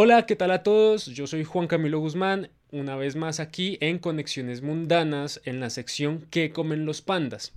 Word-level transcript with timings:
Hola, 0.00 0.26
¿qué 0.26 0.36
tal 0.36 0.52
a 0.52 0.62
todos? 0.62 1.06
Yo 1.06 1.26
soy 1.26 1.42
Juan 1.42 1.66
Camilo 1.66 1.98
Guzmán, 1.98 2.50
una 2.70 2.94
vez 2.94 3.16
más 3.16 3.40
aquí 3.40 3.78
en 3.80 3.98
Conexiones 3.98 4.62
Mundanas, 4.62 5.40
en 5.44 5.58
la 5.58 5.70
sección 5.70 6.24
¿Qué 6.30 6.52
comen 6.52 6.86
los 6.86 7.02
pandas? 7.02 7.52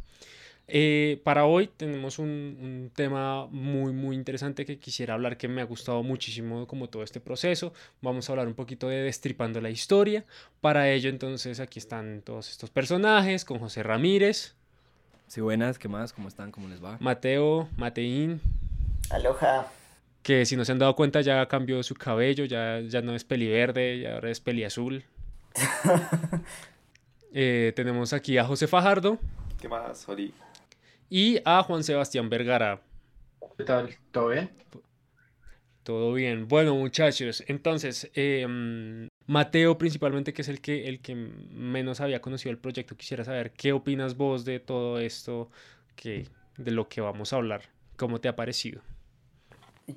Eh, 0.67 1.21
para 1.23 1.45
hoy 1.45 1.67
tenemos 1.67 2.17
un, 2.17 2.27
un, 2.27 2.91
tema 2.95 3.45
muy 3.51 3.93
muy 3.93 4.15
interesante 4.15 4.65
que 4.65 4.79
quisiera 4.79 5.13
hablar 5.13 5.37
que 5.37 5.47
me 5.47 5.61
ha 5.61 5.65
gustado 5.65 6.01
muchísimo 6.01 6.65
como 6.65 6.89
todo 6.89 7.03
este 7.03 7.19
proceso. 7.19 7.73
Vamos 8.01 8.27
a 8.27 8.33
hablar 8.33 8.47
un 8.47 8.55
poquito 8.55 8.89
de 8.89 9.03
destripando 9.03 9.61
la 9.61 9.69
historia. 9.69 10.25
Para 10.61 10.89
ello 10.89 11.11
entonces 11.11 11.59
aquí 11.59 11.77
están 11.77 12.23
todos 12.23 12.49
estos 12.49 12.71
personajes 12.71 13.45
con 13.45 13.59
José 13.59 13.83
Ramírez. 13.83 14.55
Sí, 15.27 15.41
buenas, 15.41 15.77
¿qué 15.77 15.87
más? 15.87 16.11
¿Cómo 16.11 16.27
están? 16.27 16.49
¿Cómo 16.49 16.69
les 16.69 16.83
va? 16.83 16.97
Mateo, 16.99 17.69
Mateín. 17.77 18.41
Aloha 19.11 19.67
que 20.23 20.45
si 20.45 20.55
no 20.55 20.65
se 20.65 20.71
han 20.71 20.79
dado 20.79 20.95
cuenta 20.95 21.21
ya 21.21 21.47
cambió 21.47 21.81
su 21.83 21.95
cabello, 21.95 22.45
ya, 22.45 22.79
ya 22.81 23.01
no 23.01 23.15
es 23.15 23.23
peliverde, 23.23 23.99
ya 24.01 24.15
ahora 24.15 24.29
es 24.29 24.39
peliazul. 24.39 25.03
eh, 27.33 27.73
tenemos 27.75 28.13
aquí 28.13 28.37
a 28.37 28.45
José 28.45 28.67
Fajardo. 28.67 29.17
¿Qué 29.59 29.67
más, 29.67 30.07
Oli? 30.07 30.33
Y 31.09 31.39
a 31.43 31.63
Juan 31.63 31.83
Sebastián 31.83 32.29
Vergara. 32.29 32.81
¿Qué 33.57 33.63
tal? 33.63 33.89
¿Todo 34.11 34.29
bien? 34.29 34.49
Todo 35.83 36.13
bien. 36.13 36.47
Bueno, 36.47 36.75
muchachos, 36.75 37.43
entonces, 37.47 38.09
eh, 38.13 39.07
Mateo 39.25 39.77
principalmente, 39.77 40.33
que 40.33 40.43
es 40.43 40.49
el 40.49 40.61
que, 40.61 40.87
el 40.87 40.99
que 40.99 41.15
menos 41.15 42.01
había 42.01 42.21
conocido 42.21 42.51
el 42.51 42.59
proyecto, 42.59 42.95
quisiera 42.95 43.23
saber 43.23 43.51
qué 43.51 43.73
opinas 43.73 44.15
vos 44.15 44.45
de 44.45 44.59
todo 44.59 44.99
esto, 44.99 45.49
que, 45.95 46.27
de 46.57 46.71
lo 46.71 46.87
que 46.87 47.01
vamos 47.01 47.33
a 47.33 47.37
hablar. 47.37 47.63
¿Cómo 47.97 48.19
te 48.19 48.27
ha 48.27 48.35
parecido? 48.35 48.81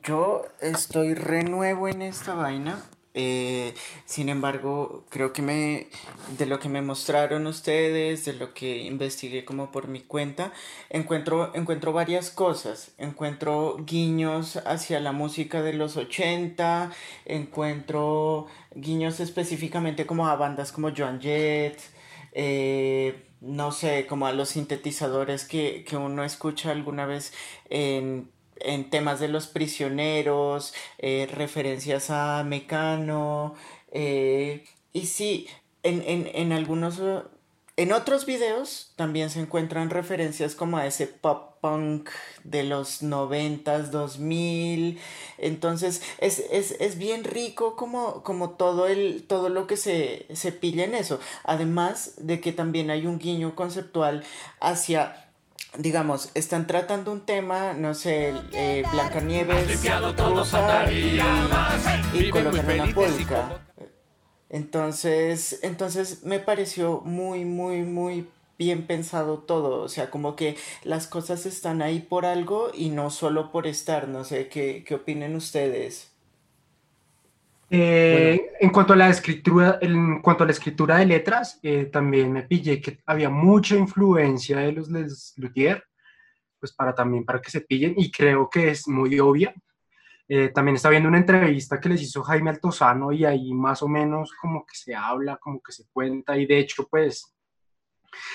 Yo 0.03 0.47
estoy 0.61 1.14
renuevo 1.14 1.89
en 1.89 2.03
esta 2.03 2.34
vaina. 2.34 2.83
Eh, 3.17 3.75
sin 4.06 4.28
embargo, 4.28 5.05
creo 5.09 5.33
que 5.33 5.42
me 5.42 5.86
de 6.36 6.47
lo 6.47 6.59
que 6.59 6.69
me 6.69 6.83
mostraron 6.83 7.47
ustedes, 7.47 8.25
de 8.25 8.33
lo 8.33 8.55
que 8.55 8.78
investigué 8.78 9.45
como 9.45 9.70
por 9.70 9.86
mi 9.86 10.01
cuenta, 10.01 10.53
encuentro, 10.91 11.55
encuentro 11.55 11.92
varias 11.92 12.31
cosas. 12.31 12.92
Encuentro 12.98 13.77
guiños 13.81 14.56
hacia 14.67 14.98
la 15.01 15.12
música 15.12 15.62
de 15.62 15.75
los 15.75 15.97
80, 15.97 16.91
encuentro 17.27 18.47
guiños 18.75 19.20
específicamente 19.20 20.06
como 20.06 20.27
a 20.27 20.36
bandas 20.36 20.73
como 20.73 20.91
Joan 20.97 21.20
Jett, 21.20 21.79
eh, 22.33 23.29
no 23.41 23.70
sé, 23.70 24.06
como 24.06 24.27
a 24.27 24.33
los 24.33 24.48
sintetizadores 24.51 25.45
que, 25.45 25.84
que 25.84 25.97
uno 25.97 26.25
escucha 26.25 26.73
alguna 26.73 27.06
vez 27.06 27.33
en 27.69 28.34
en 28.61 28.91
temas 28.91 29.21
de 29.21 29.29
los 29.29 29.47
prisioneros, 29.47 30.75
eh, 30.99 31.29
referencias 31.31 32.11
a 32.11 32.43
Mecano, 32.45 33.55
eh, 33.93 34.65
y 34.93 35.07
sí, 35.07 35.47
en, 35.83 36.03
en, 36.07 36.31
en, 36.35 36.53
algunos, 36.53 37.01
en 37.77 37.93
otros 37.93 38.27
videos 38.27 38.93
también 38.97 39.31
se 39.31 39.41
encuentran 39.41 39.91
referencias 39.91 40.55
como 40.55 40.77
a 40.77 40.87
ese 40.87 41.07
pop 41.07 41.55
punk 41.65 42.11
de 42.45 42.63
los 42.63 43.03
noventas, 43.03 43.91
2000, 43.91 45.01
entonces 45.39 46.03
es, 46.19 46.41
es, 46.51 46.73
es 46.79 46.99
bien 46.99 47.25
rico 47.25 47.75
como, 47.75 48.23
como 48.23 48.51
todo, 48.51 48.87
el, 48.87 49.25
todo 49.27 49.49
lo 49.49 49.67
que 49.67 49.79
se, 49.79 50.27
se 50.35 50.53
pilla 50.53 50.85
en 50.85 50.95
eso, 50.95 51.21
además 51.43 52.17
de 52.19 52.39
que 52.43 52.53
también 52.53 52.91
hay 52.91 53.07
un 53.07 53.19
guiño 53.19 53.55
conceptual 53.55 54.25
hacia 54.61 55.23
digamos, 55.79 56.31
están 56.35 56.67
tratando 56.67 57.13
un 57.13 57.20
tema, 57.20 57.73
no 57.73 57.95
sé, 57.95 58.33
eh, 58.53 58.85
Blancanieves 58.92 59.85
y, 60.92 61.20
y 62.19 62.31
colocan 62.31 62.81
una 62.81 62.95
polka. 62.95 63.61
Entonces, 64.51 65.61
entonces 65.63 66.23
me 66.23 66.39
pareció 66.39 67.01
muy, 67.01 67.45
muy, 67.45 67.83
muy 67.83 68.29
bien 68.57 68.87
pensado 68.87 69.39
todo, 69.39 69.83
o 69.83 69.89
sea, 69.89 70.11
como 70.11 70.37
que 70.37 70.57
las 70.85 71.09
cosas 71.09 71.45
están 71.45 71.83
ahí 71.83 71.98
por 71.98 72.25
algo 72.25 72.70
y 72.73 72.91
no 72.91 73.11
solo 73.11 73.51
por 73.51 73.67
estar, 73.67 74.07
no 74.07 74.23
sé, 74.23 74.48
¿qué, 74.48 74.85
qué 74.87 74.95
opinen 74.95 75.35
ustedes? 75.35 76.14
Eh, 77.77 78.52
en 78.61 78.70
cuanto 78.70 78.92
a 78.92 78.96
la 78.96 79.08
escritura, 79.08 79.79
en 79.80 80.23
cuanto 80.23 80.45
a 80.45 80.46
la 80.46 80.52
escritura 80.52 80.98
de 80.98 81.07
letras, 81.07 81.58
eh, 81.61 81.86
también 81.86 82.33
me 82.33 82.45
pillé 82.45 82.80
que 82.80 83.01
había 83.05 83.29
mucha 83.30 83.74
influencia 83.74 84.58
de 84.58 84.70
los 84.70 84.89
Les 84.90 85.35
pues 86.61 86.73
para 86.73 86.95
también 86.95 87.24
para 87.24 87.40
que 87.40 87.51
se 87.51 87.63
pillen 87.63 87.95
y 87.96 88.13
creo 88.13 88.48
que 88.48 88.68
es 88.68 88.86
muy 88.86 89.18
obvia. 89.18 89.52
Eh, 90.29 90.51
también 90.51 90.77
está 90.77 90.89
viendo 90.89 91.08
una 91.08 91.18
entrevista 91.18 91.80
que 91.80 91.89
les 91.89 92.02
hizo 92.02 92.23
Jaime 92.23 92.51
Altozano 92.51 93.11
y 93.11 93.24
ahí 93.24 93.52
más 93.52 93.83
o 93.83 93.89
menos 93.89 94.33
como 94.40 94.64
que 94.64 94.77
se 94.77 94.95
habla, 94.95 95.36
como 95.39 95.61
que 95.61 95.73
se 95.73 95.84
cuenta 95.92 96.39
y 96.39 96.46
de 96.46 96.58
hecho 96.58 96.86
pues 96.89 97.34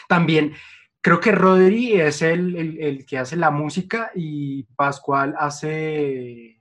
también 0.10 0.54
creo 1.02 1.20
que 1.20 1.32
Rodri 1.32 1.94
es 1.94 2.22
el, 2.22 2.78
el 2.80 3.06
que 3.06 3.18
hace 3.18 3.38
la 3.38 3.50
música 3.50 4.12
y 4.14 4.64
Pascual 4.76 5.34
hace 5.40 6.59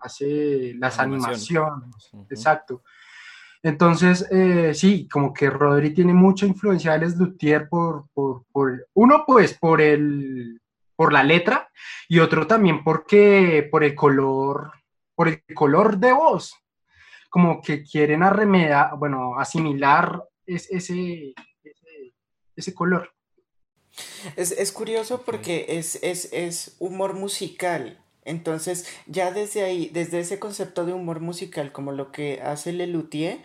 hace 0.00 0.74
las 0.74 0.98
animaciones. 0.98 2.10
Exacto. 2.30 2.82
Entonces, 3.62 4.26
eh, 4.30 4.72
sí, 4.74 5.06
como 5.08 5.34
que 5.34 5.50
Rodri 5.50 5.92
tiene 5.92 6.14
mucha 6.14 6.46
influencia 6.46 6.92
de 6.92 7.00
Les 7.00 7.16
Luthier 7.16 7.68
por, 7.68 8.06
por, 8.14 8.44
por, 8.50 8.88
uno, 8.94 9.24
pues, 9.26 9.52
por 9.58 9.82
el, 9.82 10.60
por 10.96 11.12
la 11.12 11.22
letra, 11.22 11.70
y 12.08 12.20
otro 12.20 12.46
también 12.46 12.82
porque, 12.82 13.68
por 13.70 13.84
el 13.84 13.94
color, 13.94 14.72
por 15.14 15.28
el 15.28 15.42
color 15.54 15.98
de 15.98 16.12
voz, 16.12 16.54
como 17.28 17.60
que 17.60 17.82
quieren 17.82 18.22
arremedar, 18.22 18.96
bueno, 18.96 19.38
asimilar 19.38 20.24
ese, 20.46 20.76
ese, 20.76 21.34
ese 22.56 22.74
color. 22.74 23.12
Es, 24.36 24.52
es, 24.52 24.72
curioso 24.72 25.22
porque 25.22 25.66
es, 25.68 25.96
es, 26.02 26.32
es 26.32 26.76
humor 26.78 27.14
musical, 27.14 28.02
entonces, 28.24 28.86
ya 29.06 29.30
desde 29.32 29.62
ahí, 29.64 29.90
desde 29.92 30.20
ese 30.20 30.38
concepto 30.38 30.84
de 30.86 30.92
humor 30.92 31.20
musical, 31.20 31.72
como 31.72 31.92
lo 31.92 32.12
que 32.12 32.40
hace 32.42 32.72
Lelutier, 32.72 33.38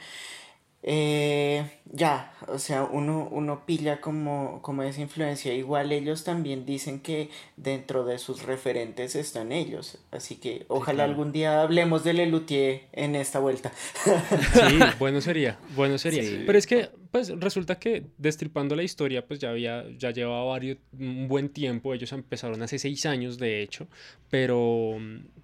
eh, 0.84 1.75
ya, 1.96 2.34
o 2.50 2.60
sea, 2.60 2.84
uno, 2.84 3.30
uno 3.32 3.66
pilla 3.66 4.02
como, 4.02 4.62
como 4.62 4.84
esa 4.84 5.00
influencia. 5.00 5.54
Igual 5.54 5.94
ellos 5.94 6.26
también 6.26 6.66
dicen 6.66 7.00
que 7.00 7.30
dentro 7.56 8.04
de 8.04 8.18
sus 8.18 8.44
referentes 8.44 9.16
están 9.16 9.54
ellos. 9.54 9.98
Así 10.12 10.36
que 10.36 10.66
ojalá 10.68 11.06
algún 11.06 11.32
día 11.32 11.62
hablemos 11.62 12.04
de 12.04 12.14
Lelutier 12.14 12.82
en 12.92 13.16
esta 13.16 13.40
vuelta. 13.40 13.72
Sí, 14.54 14.80
bueno 15.00 15.22
sería, 15.22 15.58
bueno 15.74 15.98
sería. 15.98 16.44
Pero 16.46 16.58
es 16.58 16.68
que, 16.68 16.90
pues 17.12 17.30
resulta 17.40 17.80
que 17.80 18.04
destripando 18.18 18.76
la 18.76 18.84
historia, 18.84 19.26
pues 19.26 19.40
ya 19.40 19.52
había, 19.52 19.86
ya 19.98 20.12
llevaba 20.12 20.44
varios, 20.44 20.78
un 21.00 21.30
buen 21.30 21.48
tiempo. 21.48 21.94
Ellos 21.94 22.12
empezaron 22.12 22.62
hace 22.62 22.78
seis 22.78 23.06
años, 23.06 23.38
de 23.38 23.62
hecho, 23.62 23.88
pero, 24.30 24.98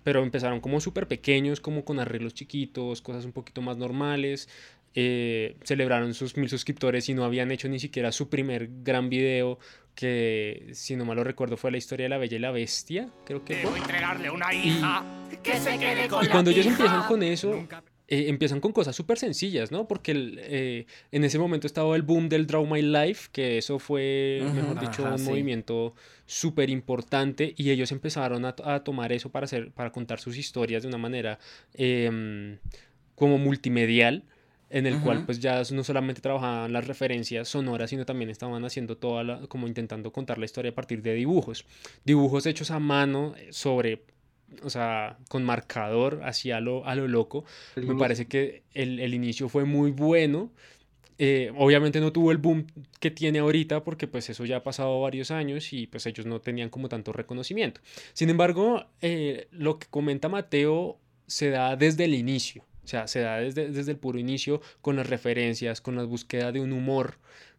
pero 0.03 0.21
empezaron 0.21 0.59
como 0.59 0.81
súper 0.81 1.07
pequeños, 1.07 1.61
como 1.61 1.85
con 1.85 1.99
arreglos 1.99 2.33
chiquitos, 2.33 3.01
cosas 3.01 3.23
un 3.23 3.31
poquito 3.31 3.61
más 3.61 3.77
normales. 3.77 4.49
Eh, 4.93 5.55
celebraron 5.63 6.13
sus 6.13 6.35
mil 6.35 6.49
suscriptores 6.49 7.07
y 7.07 7.13
no 7.13 7.23
habían 7.23 7.49
hecho 7.51 7.69
ni 7.69 7.79
siquiera 7.79 8.11
su 8.11 8.27
primer 8.27 8.69
gran 8.83 9.09
video 9.09 9.57
que 9.95 10.69
si 10.73 10.97
no 10.97 11.05
mal 11.05 11.15
lo 11.15 11.23
recuerdo 11.23 11.55
fue 11.55 11.71
la 11.71 11.77
historia 11.77 12.05
de 12.05 12.09
la 12.09 12.17
bella 12.17 12.35
y 12.35 12.39
la 12.41 12.51
bestia 12.51 13.09
creo 13.25 13.45
que 13.45 13.55
fue. 13.55 13.77
entregarle 13.77 14.29
una 14.29 14.53
hija 14.53 15.05
y, 15.31 15.37
que 15.37 15.57
se 15.57 15.79
quede 15.79 16.09
con 16.09 16.25
y 16.25 16.27
cuando 16.27 16.51
ellos 16.51 16.65
empiezan 16.65 17.03
con 17.07 17.23
eso 17.23 17.65
eh, 18.11 18.27
empiezan 18.27 18.59
con 18.59 18.73
cosas 18.73 18.93
súper 18.93 19.17
sencillas, 19.17 19.71
¿no? 19.71 19.87
Porque 19.87 20.11
eh, 20.13 20.85
en 21.13 21.23
ese 21.23 21.39
momento 21.39 21.65
estaba 21.65 21.95
el 21.95 22.01
boom 22.01 22.27
del 22.27 22.45
Draw 22.45 22.65
My 22.65 22.81
Life, 22.81 23.29
que 23.31 23.57
eso 23.57 23.79
fue, 23.79 24.43
mejor 24.53 24.81
dicho, 24.81 25.05
un 25.05 25.23
movimiento 25.23 25.95
súper 26.25 26.69
importante 26.69 27.53
y 27.55 27.69
ellos 27.69 27.93
empezaron 27.93 28.43
a, 28.43 28.53
a, 28.65 28.83
tomar 28.83 29.13
eso 29.13 29.31
para, 29.31 29.45
hacer, 29.45 29.71
para 29.71 29.93
contar 29.93 30.19
sus 30.19 30.37
historias 30.37 30.83
de 30.83 30.89
una 30.89 30.97
manera 30.97 31.39
em, 31.73 32.57
como 33.15 33.37
multimedial 33.37 34.25
en 34.71 34.85
el 34.85 34.99
cual 35.01 35.25
pues 35.25 35.39
ya 35.39 35.61
no 35.71 35.83
solamente 35.83 36.21
trabajaban 36.21 36.71
las 36.71 36.87
referencias 36.87 37.49
sonoras, 37.49 37.89
sino 37.89 38.05
también 38.05 38.29
estaban 38.29 38.63
haciendo 38.63 38.97
toda 38.97 39.23
la, 39.23 39.47
como 39.47 39.67
intentando 39.67 40.11
contar 40.11 40.37
la 40.37 40.45
historia 40.45 40.71
a 40.71 40.75
partir 40.75 41.01
de 41.01 41.13
dibujos, 41.13 41.65
dibujos 42.05 42.45
hechos 42.45 42.71
a 42.71 42.79
mano 42.79 43.35
eh, 43.37 43.49
sobre, 43.51 44.03
o 44.63 44.69
sea, 44.69 45.17
con 45.29 45.43
marcador 45.43 46.21
hacia 46.23 46.59
lo, 46.61 46.85
a 46.85 46.95
lo 46.95 47.07
loco. 47.07 47.43
Me 47.75 47.95
parece 47.95 48.27
que 48.27 48.63
el, 48.73 48.99
el 48.99 49.13
inicio 49.13 49.49
fue 49.49 49.65
muy 49.65 49.91
bueno. 49.91 50.51
Eh, 51.23 51.51
obviamente 51.55 51.99
no 51.99 52.11
tuvo 52.11 52.31
el 52.31 52.37
boom 52.37 52.65
que 52.99 53.11
tiene 53.11 53.39
ahorita 53.39 53.83
porque 53.83 54.07
pues 54.07 54.29
eso 54.31 54.43
ya 54.43 54.57
ha 54.57 54.63
pasado 54.63 55.01
varios 55.01 55.29
años 55.29 55.71
y 55.71 55.85
pues 55.85 56.07
ellos 56.07 56.25
no 56.25 56.39
tenían 56.39 56.69
como 56.69 56.89
tanto 56.89 57.13
reconocimiento. 57.13 57.81
Sin 58.13 58.29
embargo, 58.31 58.85
eh, 59.01 59.47
lo 59.51 59.77
que 59.77 59.85
comenta 59.87 60.29
Mateo 60.29 60.97
se 61.27 61.49
da 61.51 61.75
desde 61.75 62.05
el 62.05 62.15
inicio. 62.15 62.63
O 62.83 62.87
sea, 62.87 63.07
se 63.07 63.21
da 63.21 63.37
desde, 63.37 63.69
desde 63.69 63.91
el 63.91 63.97
puro 63.97 64.19
inicio 64.19 64.61
con 64.81 64.95
las 64.95 65.07
referencias, 65.07 65.81
con 65.81 65.95
la 65.95 66.03
búsqueda 66.03 66.51
de 66.51 66.59
un 66.59 66.73
humor 66.73 67.17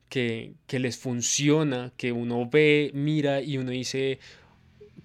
que, 0.09 0.53
que 0.67 0.79
les 0.79 0.99
funciona, 0.99 1.93
que 1.97 2.13
uno 2.13 2.49
ve, 2.51 2.91
mira 2.93 3.41
y 3.41 3.57
uno 3.57 3.71
dice, 3.71 4.19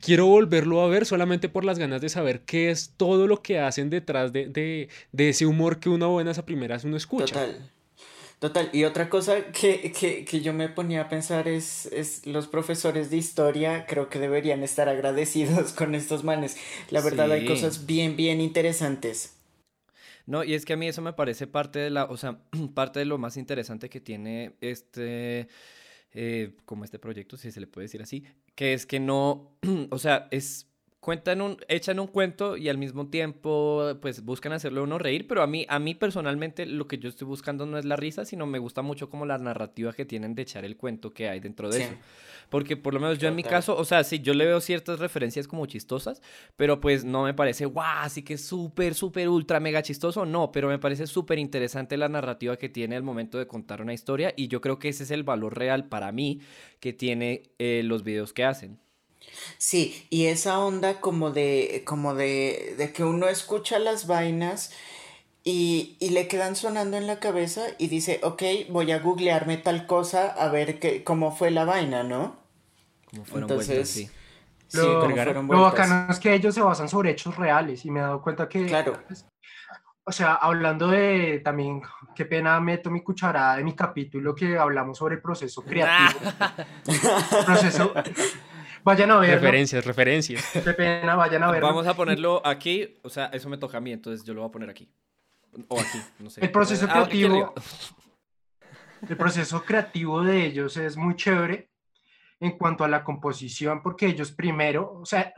quiero 0.02 0.26
volverlo 0.28 0.82
a 0.82 0.88
ver 0.88 1.06
solamente 1.06 1.50
por 1.50 1.66
las 1.66 1.80
ganas 1.80 2.02
de 2.02 2.10
saber 2.10 2.42
qué 2.42 2.72
es 2.72 2.94
todo 2.98 3.28
lo 3.28 3.42
que 3.42 3.60
hacen 3.60 3.90
detrás 3.90 4.34
de, 4.34 4.90
de, 5.12 5.30
ese 5.30 5.46
humor 5.46 5.80
que 5.80 5.90
uno 5.90 6.10
buenas 6.12 6.38
a 6.38 6.46
primeras 6.46 6.84
uno 6.84 6.98
escucha. 6.98 7.26
Total. 7.26 7.72
Total, 8.40 8.70
y 8.72 8.84
otra 8.84 9.10
cosa 9.10 9.46
que, 9.52 9.92
que, 9.98 10.24
que, 10.24 10.42
yo 10.42 10.54
me 10.54 10.70
ponía 10.70 11.02
a 11.02 11.10
pensar 11.10 11.48
es, 11.48 11.88
es 11.88 12.28
los 12.28 12.48
profesores 12.48 13.10
de 13.10 13.18
historia 13.18 13.88
creo 13.88 14.10
que 14.10 14.20
deberían 14.20 14.62
estar 14.62 14.90
agradecidos 14.90 15.72
con 15.74 15.96
estos 15.96 16.24
manes. 16.24 16.56
La 16.92 17.02
verdad 17.02 17.32
hay 17.32 17.46
cosas 17.46 17.88
bien, 17.88 18.16
bien 18.16 18.40
interesantes. 18.40 19.37
No, 20.28 20.44
y 20.44 20.54
es 20.54 20.66
que 20.66 20.74
a 20.74 20.78
mí 20.78 20.88
eso 20.88 21.02
me 21.02 21.14
parece 21.14 21.48
parte 21.48 21.80
de 21.80 21.90
la, 21.90 22.04
o 22.06 22.18
sea, 22.18 22.42
parte 22.76 23.00
de 23.00 23.06
lo 23.06 23.18
más 23.18 23.38
interesante 23.38 23.90
que 23.90 24.02
tiene 24.02 24.58
este, 24.62 25.48
eh, 26.12 26.56
como 26.66 26.84
este 26.84 27.00
proyecto, 27.00 27.38
si 27.38 27.50
se 27.52 27.62
le 27.62 27.68
puede 27.68 27.86
decir 27.86 28.02
así, 28.02 28.26
que 28.54 28.74
es 28.74 28.86
que 28.86 29.00
no, 29.00 29.58
o 29.90 29.98
sea, 29.98 30.28
es 30.30 30.68
cuentan 31.00 31.42
un, 31.42 31.58
echan 31.68 32.00
un 32.00 32.08
cuento 32.08 32.58
y 32.58 32.70
al 32.70 32.78
mismo 32.78 33.08
tiempo 33.08 33.98
pues 34.02 34.24
buscan 34.24 34.54
hacerlo 34.54 34.84
uno 34.84 34.98
reír, 34.98 35.28
pero 35.28 35.42
a 35.42 35.48
mí, 35.48 35.66
a 35.70 35.80
mí 35.80 35.96
personalmente 35.96 36.66
lo 36.66 36.88
que 36.88 36.98
yo 36.98 37.08
estoy 37.08 37.28
buscando 37.28 37.66
no 37.66 37.78
es 37.78 37.86
la 37.86 37.96
risa, 37.96 38.26
sino 38.26 38.46
me 38.46 38.60
gusta 38.60 38.82
mucho 38.82 39.10
como 39.10 39.26
la 39.26 39.38
narrativa 39.38 39.94
que 39.94 40.06
tienen 40.06 40.36
de 40.36 40.42
echar 40.42 40.66
el 40.66 40.76
cuento 40.76 41.14
que 41.14 41.30
hay 41.30 41.40
dentro 41.40 41.70
de 41.70 41.84
eso. 41.84 41.94
Porque 42.50 42.78
por 42.78 42.94
lo 42.94 43.00
menos 43.00 43.20
yo 43.20 43.28
en 43.28 43.36
mi 43.36 43.44
caso, 43.44 43.78
o 43.78 43.86
sea, 43.86 44.04
sí, 44.04 44.20
yo 44.20 44.34
le 44.34 44.46
veo 44.46 44.62
ciertas 44.62 45.00
referencias 45.00 45.48
como 45.48 45.66
chistosas, 45.66 46.22
pero 46.56 46.80
pues 46.80 47.04
no 47.04 47.24
me 47.24 47.34
parece, 47.34 47.66
guau, 47.66 48.04
así 48.04 48.24
que 48.24 48.38
súper, 48.38 48.96
súper, 48.96 49.30
ultra, 49.30 49.60
mega 49.60 49.82
chistoso, 49.82 50.26
no, 50.26 50.52
pero 50.52 50.68
me 50.68 50.80
parece 50.80 51.08
súper 51.08 51.40
interesante 51.40 51.98
la 51.98 52.10
narrativa 52.10 52.58
que 52.58 52.70
tiene 52.70 52.96
al 52.96 53.04
momento 53.04 53.38
de 53.38 53.48
contar 53.48 53.82
una 53.82 53.94
historia 53.94 54.34
y 54.36 54.48
yo 54.48 54.62
creo 54.62 54.80
que 54.80 54.90
ese 54.90 55.04
es 55.04 55.12
el 55.12 55.24
valor 55.24 55.58
real 55.58 55.88
para 55.88 56.12
mí 56.12 56.40
que 56.80 56.94
tiene 56.94 57.44
eh, 57.60 57.82
los 57.84 58.04
videos 58.04 58.34
que 58.34 58.46
hacen. 58.46 58.80
Sí, 59.58 60.06
y 60.10 60.26
esa 60.26 60.60
onda 60.60 61.00
como 61.00 61.32
de, 61.32 61.84
como 61.86 62.14
de, 62.14 62.76
de 62.78 62.94
que 62.94 63.04
uno 63.04 63.28
escucha 63.28 63.80
las 63.80 64.08
vainas 64.08 64.72
y, 65.44 65.96
y, 66.00 66.10
le 66.10 66.28
quedan 66.28 66.56
sonando 66.56 66.98
en 66.98 67.08
la 67.08 67.20
cabeza 67.20 67.62
y 67.78 67.88
dice, 67.88 68.20
ok, 68.24 68.44
voy 68.70 68.92
a 68.92 69.00
googlearme 69.00 69.58
tal 69.58 69.88
cosa 69.88 70.28
a 70.28 70.50
ver 70.50 70.80
qué, 70.80 71.04
cómo 71.04 71.36
fue 71.36 71.52
la 71.52 71.64
vaina, 71.64 72.04
¿no? 72.04 72.36
Como 73.10 73.26
fueron 73.26 73.50
Entonces, 73.50 73.90
sí. 73.90 74.10
Lo, 74.74 75.08
lo 75.08 75.62
bacano 75.62 76.12
es 76.12 76.20
que 76.20 76.34
ellos 76.34 76.54
se 76.54 76.62
basan 76.62 76.90
sobre 76.90 77.12
hechos 77.12 77.38
reales 77.38 77.86
y 77.86 77.92
me 77.92 78.00
he 78.00 78.04
dado 78.04 78.22
cuenta 78.22 78.50
que... 78.50 78.66
Claro. 78.66 79.00
Pues, 79.08 79.26
o 80.04 80.12
sea, 80.12 80.36
hablando 80.36 80.88
de 80.88 81.42
también, 81.44 81.82
qué 82.16 82.26
pena 82.26 82.60
meto 82.62 82.90
mi 82.90 83.02
cucharada 83.02 83.58
de 83.58 83.64
mi 83.64 83.76
capítulo 83.76 84.34
que 84.34 84.58
hablamos 84.58 84.98
sobre 84.98 85.16
el 85.16 85.22
proceso 85.22 85.62
creativo. 85.64 86.20
proceso, 87.46 87.94
Vayan 88.88 89.12
a 89.12 89.18
ver. 89.18 89.42
Referencias, 89.42 89.86
referencias. 89.86 90.50
Qué 90.64 90.72
pena, 90.72 91.14
vayan 91.16 91.44
a 91.44 91.52
ver. 91.52 91.62
Vamos 91.62 91.86
a 91.88 91.94
ponerlo 91.94 92.42
aquí, 92.46 92.98
o 93.04 93.10
sea, 93.10 93.26
eso 93.34 93.50
me 93.50 93.58
toca 93.58 93.80
a 93.80 93.82
mí, 93.82 93.92
entonces 93.92 94.26
yo 94.26 94.34
lo 94.34 94.40
voy 94.40 94.48
a 94.48 94.52
poner 94.54 94.70
aquí. 94.70 94.90
O 95.68 95.78
aquí, 95.78 96.02
no 96.20 96.30
sé. 96.30 96.40
El 96.40 96.52
proceso 96.52 96.86
ah, 96.90 96.94
creativo. 96.94 97.54
El 99.10 99.18
proceso 99.18 99.62
creativo 99.66 100.24
de 100.24 100.46
ellos 100.46 100.78
es 100.78 100.96
muy 100.96 101.18
chévere 101.18 101.70
en 102.40 102.58
cuanto 102.58 102.86
a 102.86 102.88
la 102.88 103.04
composición, 103.04 103.82
porque 103.84 104.06
ellos 104.06 104.32
primero, 104.32 105.00
o 105.02 105.06
sea, 105.06 105.34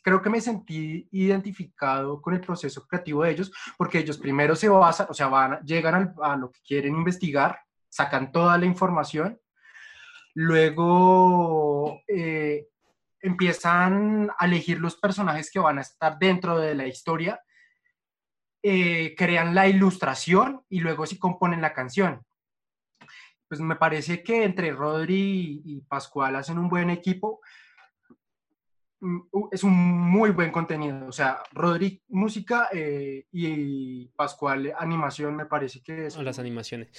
creo 0.00 0.22
que 0.22 0.30
me 0.30 0.40
sentí 0.40 1.08
identificado 1.10 2.22
con 2.22 2.34
el 2.34 2.40
proceso 2.42 2.86
creativo 2.86 3.24
de 3.24 3.32
ellos, 3.32 3.50
porque 3.76 3.98
ellos 3.98 4.18
primero 4.18 4.54
se 4.54 4.68
basan, 4.68 5.08
o 5.10 5.14
sea, 5.14 5.26
van, 5.26 5.58
llegan 5.64 6.14
a 6.22 6.36
lo 6.36 6.48
que 6.52 6.60
quieren 6.64 6.94
investigar, 6.94 7.58
sacan 7.88 8.30
toda 8.30 8.56
la 8.56 8.66
información, 8.66 9.40
luego 10.34 11.73
empiezan 13.24 14.30
a 14.38 14.44
elegir 14.44 14.78
los 14.78 14.96
personajes 14.96 15.50
que 15.50 15.58
van 15.58 15.78
a 15.78 15.80
estar 15.80 16.18
dentro 16.18 16.58
de 16.58 16.74
la 16.74 16.86
historia, 16.86 17.40
eh, 18.62 19.14
crean 19.16 19.54
la 19.54 19.66
ilustración 19.66 20.62
y 20.68 20.80
luego 20.80 21.06
sí 21.06 21.18
componen 21.18 21.62
la 21.62 21.72
canción. 21.72 22.22
Pues 23.48 23.60
me 23.60 23.76
parece 23.76 24.22
que 24.22 24.44
entre 24.44 24.72
Rodri 24.72 25.62
y 25.64 25.80
Pascual 25.80 26.36
hacen 26.36 26.58
un 26.58 26.68
buen 26.68 26.90
equipo. 26.90 27.40
Mm, 29.00 29.20
es 29.50 29.64
un 29.64 29.72
muy 29.72 30.30
buen 30.30 30.52
contenido. 30.52 31.06
O 31.06 31.12
sea, 31.12 31.42
Rodri 31.52 32.02
música 32.08 32.68
eh, 32.72 33.26
y 33.32 34.06
Pascual 34.08 34.70
animación 34.78 35.34
me 35.34 35.46
parece 35.46 35.82
que 35.82 36.06
es... 36.06 36.16
Las 36.18 36.38
animaciones. 36.38 36.90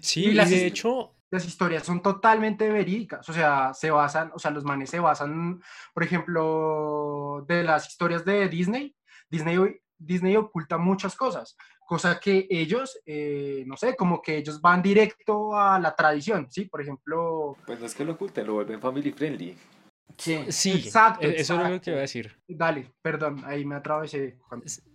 Sí, 0.00 0.32
de 0.32 0.66
hecho, 0.66 1.15
las 1.30 1.44
historias 1.44 1.84
son 1.84 2.02
totalmente 2.02 2.68
verídicas, 2.70 3.28
o 3.28 3.32
sea, 3.32 3.74
se 3.74 3.90
basan, 3.90 4.30
o 4.34 4.38
sea, 4.38 4.50
los 4.50 4.64
manes 4.64 4.90
se 4.90 5.00
basan, 5.00 5.60
por 5.92 6.02
ejemplo, 6.02 7.44
de 7.48 7.64
las 7.64 7.88
historias 7.88 8.24
de 8.24 8.48
Disney, 8.48 8.94
Disney, 9.28 9.58
Disney 9.98 10.36
oculta 10.36 10.78
muchas 10.78 11.16
cosas, 11.16 11.56
cosa 11.86 12.20
que 12.20 12.46
ellos, 12.50 13.00
eh, 13.06 13.64
no 13.66 13.76
sé, 13.76 13.96
como 13.96 14.20
que 14.20 14.36
ellos 14.36 14.60
van 14.60 14.82
directo 14.82 15.56
a 15.58 15.78
la 15.78 15.94
tradición, 15.94 16.48
¿sí? 16.50 16.66
Por 16.66 16.82
ejemplo... 16.82 17.56
Pues 17.66 17.80
no 17.80 17.86
es 17.86 17.94
que 17.94 18.04
lo 18.04 18.12
oculten, 18.12 18.46
lo 18.46 18.54
vuelven 18.54 18.80
family 18.80 19.12
friendly. 19.12 19.56
Sí, 20.18 20.38
sí 20.48 20.72
exacto, 20.72 21.26
e-, 21.26 21.40
Eso 21.40 21.60
es 21.60 21.70
lo 21.70 21.80
que 21.80 21.90
iba 21.90 21.98
a 21.98 22.02
decir. 22.02 22.32
Dale, 22.48 22.90
perdón, 23.02 23.42
ahí 23.44 23.64
me 23.64 23.74
atravesé. 23.74 24.36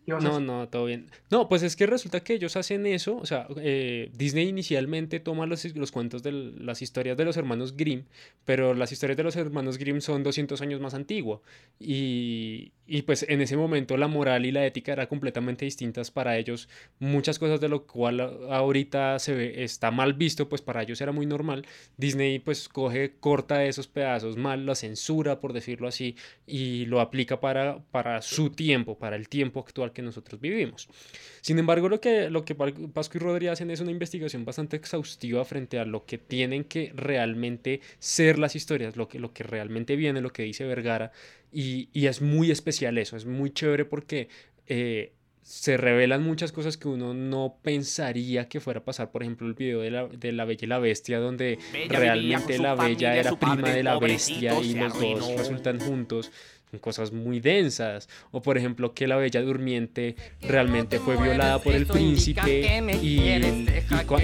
No, 0.08 0.40
no, 0.40 0.68
todo 0.68 0.86
bien. 0.86 1.10
No, 1.30 1.48
pues 1.48 1.64
es 1.64 1.76
que 1.76 1.86
resulta 1.86 2.22
que 2.22 2.34
ellos 2.34 2.56
hacen 2.56 2.86
eso, 2.86 3.18
o 3.18 3.26
sea, 3.26 3.48
eh, 3.58 4.12
Disney 4.14 4.50
inicialmente 4.50 5.20
toma 5.20 5.46
los, 5.46 5.64
los 5.76 5.92
cuentos 5.92 6.24
de 6.24 6.32
las 6.32 6.82
historias 6.82 7.16
de 7.18 7.26
los 7.26 7.38
hermanos 7.38 7.78
Grimm, 7.78 8.06
pero 8.44 8.74
las 8.74 8.92
historias 8.92 9.18
de 9.18 9.24
los 9.24 9.36
hermanos 9.36 9.78
Grimm 9.78 10.02
son 10.02 10.24
200 10.24 10.62
años 10.62 10.82
más 10.82 10.94
antiguas 10.94 11.42
y, 11.80 12.74
y 12.92 13.04
pues 13.04 13.26
en 13.30 13.40
ese 13.40 13.56
momento 13.56 13.96
la 13.96 14.10
moral 14.10 14.46
y 14.46 14.52
la 14.52 14.66
ética 14.66 14.92
eran 14.92 15.08
completamente 15.08 15.64
distintas 15.64 16.12
para 16.12 16.38
ellos. 16.38 16.68
Muchas 17.00 17.40
cosas 17.40 17.62
de 17.62 17.70
lo 17.70 17.88
cual 17.88 18.20
ahorita 18.20 19.18
se 19.18 19.34
ve, 19.34 19.64
está 19.64 19.92
mal 19.92 20.14
visto, 20.14 20.50
pues 20.50 20.62
para 20.62 20.84
ellos 20.84 21.00
era 21.00 21.14
muy 21.14 21.26
normal. 21.26 21.66
Disney 21.96 22.40
pues 22.40 22.68
coge, 22.68 23.14
corta 23.18 23.64
esos 23.64 23.88
pedazos 23.88 24.36
mal, 24.36 24.66
lo 24.66 24.76
censura, 24.76 25.40
por 25.40 25.54
decirlo 25.54 25.88
así, 25.88 26.18
y 26.46 26.86
lo 26.88 27.00
aplica 27.00 27.40
para, 27.40 27.80
para 27.92 28.22
su 28.22 28.50
tiempo, 28.50 28.98
para 28.98 29.16
el 29.16 29.30
tiempo 29.30 29.62
actual 29.62 29.94
que 29.94 30.02
nosotros 30.02 30.42
vivimos. 30.42 30.90
Sin 31.40 31.58
embargo, 31.60 31.88
lo 31.88 32.02
que, 32.02 32.30
lo 32.30 32.44
que 32.44 32.56
Pascu 32.56 33.18
y 33.18 33.22
Rodríguez 33.22 33.54
hacen 33.54 33.72
es 33.72 33.80
una 33.80 33.92
investigación 33.92 34.44
bastante 34.44 34.76
exhaustiva 34.76 35.46
frente 35.46 35.80
a 35.80 35.86
lo 35.86 36.06
que 36.06 36.18
tienen 36.18 36.66
que 36.66 36.92
realmente 36.94 37.80
ser 38.00 38.38
las 38.38 38.58
historias, 38.58 38.98
lo 38.98 39.08
que, 39.08 39.18
lo 39.18 39.32
que 39.32 39.44
realmente 39.44 39.96
viene, 39.96 40.20
lo 40.20 40.34
que 40.34 40.44
dice 40.44 40.66
Vergara 40.66 41.14
y, 41.52 41.90
es 41.94 42.22
muy 42.22 42.52
especial 42.52 42.98
eso, 42.98 43.18
es 43.18 43.26
muy 43.26 43.52
chévere 43.52 43.86
porque 43.86 44.30
eh, 44.68 45.14
se 45.42 45.76
revelan 45.76 46.24
muchas 46.24 46.52
cosas 46.52 46.78
que 46.78 46.88
uno 46.88 47.14
no 47.14 47.58
pensaría 47.62 48.48
que 48.48 48.60
fuera 48.60 48.82
a 48.82 48.84
pasar. 48.86 49.12
Por 49.12 49.24
ejemplo, 49.24 49.48
el 49.48 49.54
video 49.54 49.82
de 49.82 49.92
la, 49.92 50.08
de 50.08 50.32
la 50.32 50.46
Bella 50.46 50.66
y 50.66 50.68
la 50.68 50.80
Bestia, 50.80 51.20
donde 51.20 51.60
realmente 51.90 52.58
la 52.60 52.76
Bella 52.76 53.16
era 53.16 53.36
prima 53.36 53.70
de 53.70 53.84
la 53.84 54.00
Bestia 54.00 54.62
y 54.62 54.76
los 54.76 54.94
dos 55.00 55.38
resultan 55.38 55.80
juntos 55.80 56.32
cosas 56.80 57.12
muy 57.12 57.40
densas. 57.40 58.08
O 58.32 58.42
por 58.42 58.58
ejemplo 58.58 58.94
que 58.94 59.08
la 59.08 59.18
Bella 59.18 59.42
Durmiente 59.42 60.16
realmente 60.42 61.00
fue 61.00 61.18
violada 61.18 61.60
por 61.60 61.74
el 61.74 61.86
príncipe 61.86 62.82
y, 63.02 63.20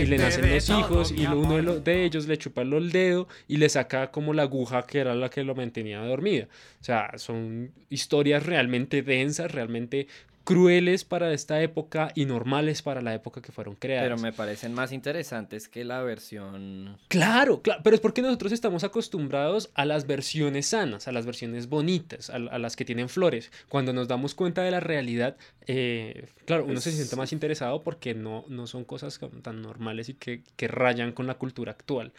le 0.06 0.18
nacen 0.18 0.54
los 0.54 0.70
hijos 0.70 1.12
y 1.12 1.26
uno 1.26 1.80
de, 1.80 2.06
ellos 2.06 2.28
le 2.28 2.38
chupa 2.38 2.62
el 2.62 2.92
dedo 2.92 3.28
y 3.48 3.58
le 3.58 3.70
saca 3.70 4.12
como 4.12 4.34
la 4.34 4.44
aguja 4.44 4.86
que 4.86 5.00
era 5.00 5.16
la 5.16 5.30
que 5.30 5.44
lo 5.44 5.56
mantenía 5.56 6.00
dormida. 6.02 6.48
O 6.80 6.84
sea, 6.84 7.12
son 7.18 7.72
historias 7.90 8.46
realmente 8.46 9.02
densas, 9.02 9.52
realmente 9.52 10.08
crueles 10.48 11.04
para 11.04 11.34
esta 11.34 11.62
época 11.62 12.14
y 12.16 12.24
normales 12.24 12.82
para 12.82 13.02
la 13.02 13.14
época 13.14 13.42
que 13.42 13.52
fueron 13.52 13.76
creadas. 13.76 14.06
Pero 14.06 14.18
me 14.18 14.32
parecen 14.32 14.74
más 14.74 14.94
interesantes 14.94 15.68
que 15.68 15.84
la 15.84 16.02
versión... 16.04 16.98
Claro, 17.10 17.62
claro, 17.62 17.82
pero 17.84 17.98
es 17.98 18.00
porque 18.00 18.22
nosotros 18.22 18.54
estamos 18.54 18.86
acostumbrados 18.86 19.70
a 19.74 19.84
las 19.84 20.08
versiones 20.08 20.68
sanas, 20.68 21.10
a 21.10 21.12
las 21.12 21.26
versiones 21.26 21.68
bonitas, 21.68 22.30
a, 22.30 22.40
las 22.40 22.78
que 22.78 22.86
tienen 22.86 23.10
flores. 23.10 23.52
Cuando 23.68 23.92
nos 23.92 24.08
damos 24.08 24.36
cuenta 24.36 24.62
de 24.64 24.72
la 24.72 24.80
realidad, 24.80 25.36
eh, 25.66 26.30
claro, 26.46 26.64
uno 26.64 26.80
se 26.80 26.94
siente 26.94 27.18
más 27.18 27.34
interesado 27.34 27.84
porque 27.84 28.14
no, 28.14 28.46
no 28.48 28.68
son 28.68 28.86
cosas 28.86 29.20
tan 29.42 29.62
normales 29.62 30.08
y 30.08 30.14
que, 30.14 30.44
que 30.56 30.70
rayan 30.70 31.12
con 31.12 31.28
la 31.28 31.34
cultura 31.34 31.74
actual, 31.74 32.14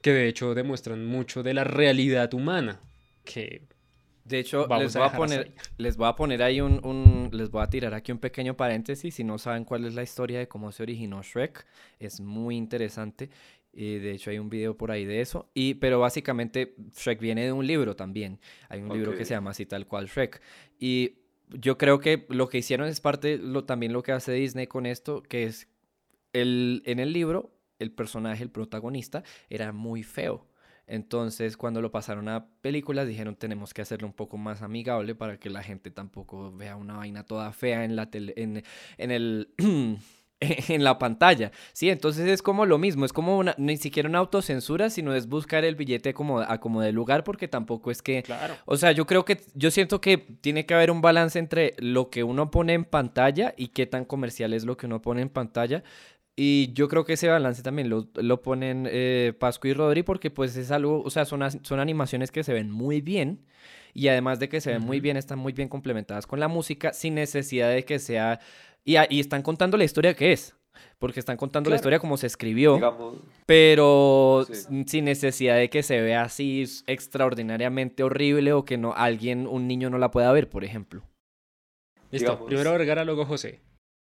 que 0.00 0.14
de 0.14 0.26
hecho 0.26 0.54
demuestran 0.54 1.04
mucho 1.04 1.42
de 1.42 1.52
la 1.52 1.64
realidad 1.64 2.32
humana, 2.32 2.80
que 3.26 3.60
de 4.24 4.38
hecho, 4.38 4.66
les, 4.78 4.94
voy 4.94 5.06
a 5.06 5.12
poner, 5.12 5.52
les 5.76 5.96
voy 5.96 6.08
a 6.08 6.16
poner 6.16 6.42
ahí 6.42 6.60
un, 6.60 7.28
les 7.32 7.50
voy 7.50 7.62
a 7.62 7.66
tirar 7.66 7.92
aquí 7.92 8.10
un 8.10 8.18
pequeño 8.18 8.56
paréntesis. 8.56 9.14
Si 9.14 9.24
no 9.24 9.38
saben 9.38 9.64
cuál 9.64 9.84
es 9.84 9.94
la 9.94 10.02
historia 10.02 10.38
de 10.38 10.48
cómo 10.48 10.72
se 10.72 10.82
originó 10.82 11.22
Shrek, 11.22 11.66
es 11.98 12.20
muy 12.20 12.56
interesante. 12.56 13.28
Y 13.72 13.98
de 13.98 14.12
hecho 14.12 14.30
hay 14.30 14.38
un 14.38 14.48
video 14.48 14.76
por 14.76 14.90
ahí 14.90 15.04
de 15.04 15.20
eso. 15.20 15.50
Y, 15.52 15.74
pero 15.74 16.00
básicamente 16.00 16.74
Shrek 16.96 17.20
viene 17.20 17.44
de 17.44 17.52
un 17.52 17.66
libro 17.66 17.96
también. 17.96 18.40
Hay 18.68 18.80
un 18.80 18.88
libro 18.88 19.14
que 19.14 19.24
se 19.24 19.34
llama 19.34 19.50
así 19.50 19.66
tal 19.66 19.86
cual 19.86 20.06
Shrek. 20.06 20.40
Y 20.78 21.18
yo 21.50 21.76
creo 21.76 21.98
que 21.98 22.24
lo 22.30 22.48
que 22.48 22.58
hicieron 22.58 22.88
es 22.88 23.00
parte 23.00 23.36
lo, 23.36 23.64
también 23.64 23.92
lo 23.92 24.02
que 24.02 24.12
hace 24.12 24.32
Disney 24.32 24.66
con 24.66 24.86
esto, 24.86 25.22
que 25.22 25.44
es 25.44 25.68
el, 26.32 26.82
en 26.86 26.98
el 26.98 27.12
libro 27.12 27.50
el 27.78 27.92
personaje, 27.92 28.42
el 28.42 28.50
protagonista, 28.50 29.22
era 29.50 29.72
muy 29.72 30.02
feo. 30.02 30.46
Entonces, 30.86 31.56
cuando 31.56 31.80
lo 31.80 31.90
pasaron 31.90 32.28
a 32.28 32.46
películas, 32.60 33.08
dijeron 33.08 33.36
tenemos 33.36 33.72
que 33.72 33.82
hacerlo 33.82 34.06
un 34.06 34.12
poco 34.12 34.36
más 34.36 34.62
amigable 34.62 35.14
para 35.14 35.38
que 35.38 35.50
la 35.50 35.62
gente 35.62 35.90
tampoco 35.90 36.52
vea 36.52 36.76
una 36.76 36.96
vaina 36.96 37.24
toda 37.24 37.52
fea 37.52 37.84
en 37.84 37.96
la 37.96 38.10
tele, 38.10 38.34
en, 38.36 38.62
en 38.98 39.10
el 39.10 39.48
en 40.68 40.84
la 40.84 40.98
pantalla. 40.98 41.52
Sí, 41.72 41.90
entonces 41.90 42.28
es 42.28 42.42
como 42.42 42.66
lo 42.66 42.78
mismo, 42.78 43.04
es 43.04 43.12
como 43.12 43.38
una, 43.38 43.54
ni 43.58 43.76
siquiera 43.76 44.08
una 44.08 44.18
autocensura, 44.18 44.90
sino 44.90 45.14
es 45.14 45.28
buscar 45.28 45.64
el 45.64 45.76
billete 45.76 46.14
como, 46.14 46.40
a 46.40 46.58
como 46.58 46.80
de 46.80 46.92
lugar, 46.92 47.24
porque 47.24 47.48
tampoco 47.48 47.90
es 47.90 48.02
que. 48.02 48.22
Claro. 48.22 48.54
O 48.66 48.76
sea, 48.76 48.92
yo 48.92 49.06
creo 49.06 49.24
que, 49.24 49.40
yo 49.54 49.70
siento 49.70 50.00
que 50.00 50.18
tiene 50.18 50.66
que 50.66 50.74
haber 50.74 50.90
un 50.90 51.00
balance 51.00 51.38
entre 51.38 51.74
lo 51.78 52.10
que 52.10 52.24
uno 52.24 52.50
pone 52.50 52.74
en 52.74 52.84
pantalla 52.84 53.54
y 53.56 53.68
qué 53.68 53.86
tan 53.86 54.04
comercial 54.04 54.52
es 54.52 54.64
lo 54.64 54.76
que 54.76 54.86
uno 54.86 55.02
pone 55.02 55.22
en 55.22 55.28
pantalla. 55.28 55.82
Y 56.36 56.72
yo 56.72 56.88
creo 56.88 57.04
que 57.04 57.12
ese 57.12 57.28
balance 57.28 57.62
también 57.62 57.88
lo, 57.88 58.08
lo 58.14 58.42
ponen 58.42 58.88
eh, 58.90 59.32
Pascu 59.38 59.68
y 59.68 59.72
Rodri 59.72 60.02
porque 60.02 60.30
pues 60.32 60.56
es 60.56 60.70
algo, 60.72 61.00
o 61.02 61.10
sea, 61.10 61.24
son, 61.24 61.40
son 61.64 61.78
animaciones 61.78 62.32
que 62.32 62.42
se 62.42 62.52
ven 62.52 62.70
muy 62.72 63.00
bien 63.00 63.44
y 63.92 64.08
además 64.08 64.40
de 64.40 64.48
que 64.48 64.60
se 64.60 64.72
ven 64.72 64.82
muy 64.82 64.98
bien, 64.98 65.16
están 65.16 65.38
muy 65.38 65.52
bien 65.52 65.68
complementadas 65.68 66.26
con 66.26 66.40
la 66.40 66.48
música 66.48 66.92
sin 66.92 67.14
necesidad 67.14 67.70
de 67.70 67.84
que 67.84 67.98
sea... 68.00 68.40
Y, 68.84 68.96
y 69.08 69.20
están 69.20 69.42
contando 69.42 69.76
la 69.76 69.84
historia 69.84 70.12
que 70.14 70.32
es, 70.32 70.56
porque 70.98 71.20
están 71.20 71.36
contando 71.36 71.70
la 71.70 71.76
historia 71.76 72.00
como 72.00 72.16
se 72.16 72.26
escribió, 72.26 72.74
Digamos, 72.74 73.14
pero 73.46 74.44
Sí. 74.50 74.82
sin 74.88 75.04
necesidad 75.04 75.56
de 75.56 75.70
que 75.70 75.82
se 75.84 76.00
vea 76.00 76.22
así 76.22 76.64
extraordinariamente 76.88 78.02
horrible 78.02 78.52
o 78.52 78.64
que 78.64 78.76
no 78.76 78.92
alguien, 78.92 79.46
un 79.46 79.68
niño 79.68 79.88
no 79.88 79.98
la 79.98 80.10
pueda 80.10 80.32
ver, 80.32 80.48
por 80.50 80.64
ejemplo. 80.64 81.02
Listo. 82.10 82.30
Digamos- 82.32 82.46
Primero 82.48 82.72
Vergara, 82.72 83.04
luego 83.04 83.24
José. 83.24 83.60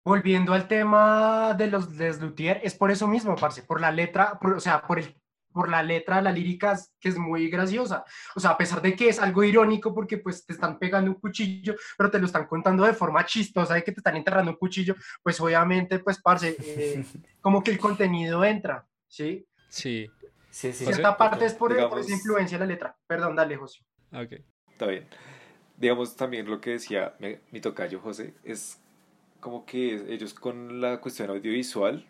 Volviendo 0.04 0.52
al 0.52 0.66
tema 0.66 1.54
de 1.54 1.68
los 1.68 1.92
Les 1.97 2.21
Luthier, 2.21 2.61
es 2.64 2.75
por 2.75 2.90
eso 2.90 3.06
mismo, 3.06 3.37
parce, 3.37 3.62
por 3.62 3.80
la 3.80 3.92
letra, 3.92 4.38
por- 4.40 4.54
o 4.54 4.61
sea, 4.61 4.82
por 4.82 4.99
el 4.99 5.14
por 5.54 5.68
la 5.68 5.82
letra, 5.82 6.23
la 6.23 6.32
lírica 6.32 6.73
es- 6.73 6.94
que 6.99 7.11
es 7.11 7.18
muy 7.18 7.50
graciosa. 7.50 8.06
O 8.35 8.40
sea, 8.40 8.52
a 8.52 8.56
pesar 8.56 8.80
de 8.80 8.97
que 8.97 9.11
es 9.11 9.21
algo 9.21 9.44
irónico 9.44 9.94
porque 9.94 10.16
pues 10.16 10.47
te 10.47 10.54
están 10.54 10.78
pegando 10.78 11.11
un 11.11 11.21
cuchillo, 11.21 11.75
pero 11.99 12.11
te 12.11 12.18
lo 12.18 12.25
están 12.25 12.47
contando 12.47 12.85
de 12.87 12.94
forma 12.94 13.26
chistosa 13.26 13.75
de 13.75 13.85
que 13.85 13.92
te 13.92 14.00
están 14.00 14.16
enterrando 14.16 14.52
un 14.52 14.56
cuchillo, 14.56 14.94
pues 15.23 15.38
obviamente, 15.42 15.99
pues, 15.99 16.23
parce, 16.23 16.56
eh, 16.59 17.04
como 17.42 17.62
que 17.62 17.71
el 17.71 17.78
contenido 17.78 18.42
entra, 18.47 18.87
¿sí? 19.06 19.47
Sí. 19.68 20.11
Sí, 20.49 20.73
sí. 20.73 20.85
José, 20.87 20.97
Cierta 20.97 21.18
parte 21.18 21.44
es 21.44 21.52
por, 21.52 21.68
por 21.68 21.76
digamos- 21.76 22.00
esa 22.00 22.12
influencia 22.14 22.56
de 22.59 22.64
la 22.64 22.73
letra. 22.73 22.97
Perdón, 23.06 23.37
dale, 23.37 23.54
José. 23.59 23.80
Ok. 24.11 24.32
Está 24.71 24.87
bien. 24.87 25.06
Digamos 25.76 26.16
también 26.16 26.47
lo 26.49 26.62
que 26.62 26.71
decía 26.71 27.14
mi, 27.18 27.37
mi 27.50 27.61
tocayo 27.61 28.00
José, 28.00 28.32
es 28.42 28.80
como 29.42 29.66
que 29.66 30.14
ellos 30.14 30.34
con 30.34 30.80
la 30.80 31.00
cuestión 31.00 31.28
audiovisual 31.30 32.06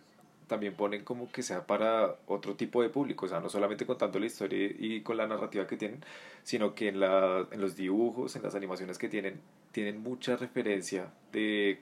también 0.49 0.75
ponen 0.75 1.03
como 1.03 1.33
que 1.33 1.43
sea 1.43 1.67
para 1.67 2.17
otro 2.27 2.57
tipo 2.57 2.83
de 2.83 2.91
público, 2.91 3.25
o 3.25 3.29
sea, 3.29 3.41
no 3.41 3.49
solamente 3.49 3.87
contando 3.87 4.19
la 4.19 4.27
historia 4.27 4.71
y 4.79 5.01
con 5.01 5.17
la 5.17 5.27
narrativa 5.27 5.67
que 5.67 5.79
tienen, 5.79 6.05
sino 6.43 6.75
que 6.75 6.89
en, 6.89 7.01
la, 7.01 7.47
en 7.51 7.59
los 7.59 7.75
dibujos, 7.75 8.37
en 8.37 8.43
las 8.43 8.55
animaciones 8.55 8.99
que 8.99 9.09
tienen, 9.09 9.41
tienen 9.73 10.03
mucha 10.03 10.37
referencia 10.37 11.11
de, 11.33 11.81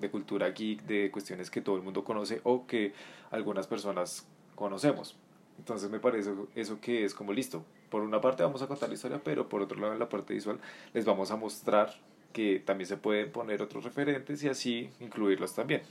de 0.00 0.10
cultura 0.10 0.50
geek, 0.50 0.82
de 0.82 1.10
cuestiones 1.10 1.50
que 1.50 1.62
todo 1.62 1.76
el 1.76 1.82
mundo 1.82 2.04
conoce 2.04 2.42
o 2.44 2.66
que 2.66 2.92
algunas 3.30 3.66
personas 3.66 4.26
conocemos. 4.54 5.16
Entonces 5.56 5.88
me 5.88 5.98
parece 5.98 6.34
eso 6.54 6.78
que 6.78 7.06
es 7.06 7.14
como 7.14 7.32
listo. 7.32 7.64
Por 7.88 8.02
una 8.02 8.20
parte 8.20 8.42
vamos 8.42 8.60
a 8.60 8.66
contar 8.66 8.90
la 8.90 8.96
historia, 8.96 9.18
pero 9.24 9.48
por 9.48 9.62
otro 9.62 9.80
lado 9.80 9.94
en 9.94 9.98
la 9.98 10.10
parte 10.10 10.34
visual 10.34 10.60
les 10.92 11.06
vamos 11.06 11.30
a 11.30 11.36
mostrar 11.36 11.94
que 12.32 12.60
también 12.60 12.88
se 12.88 12.96
pueden 12.96 13.30
poner 13.32 13.62
otros 13.62 13.84
referentes 13.84 14.42
y 14.42 14.48
así 14.48 14.90
incluirlos 15.00 15.54
también. 15.54 15.82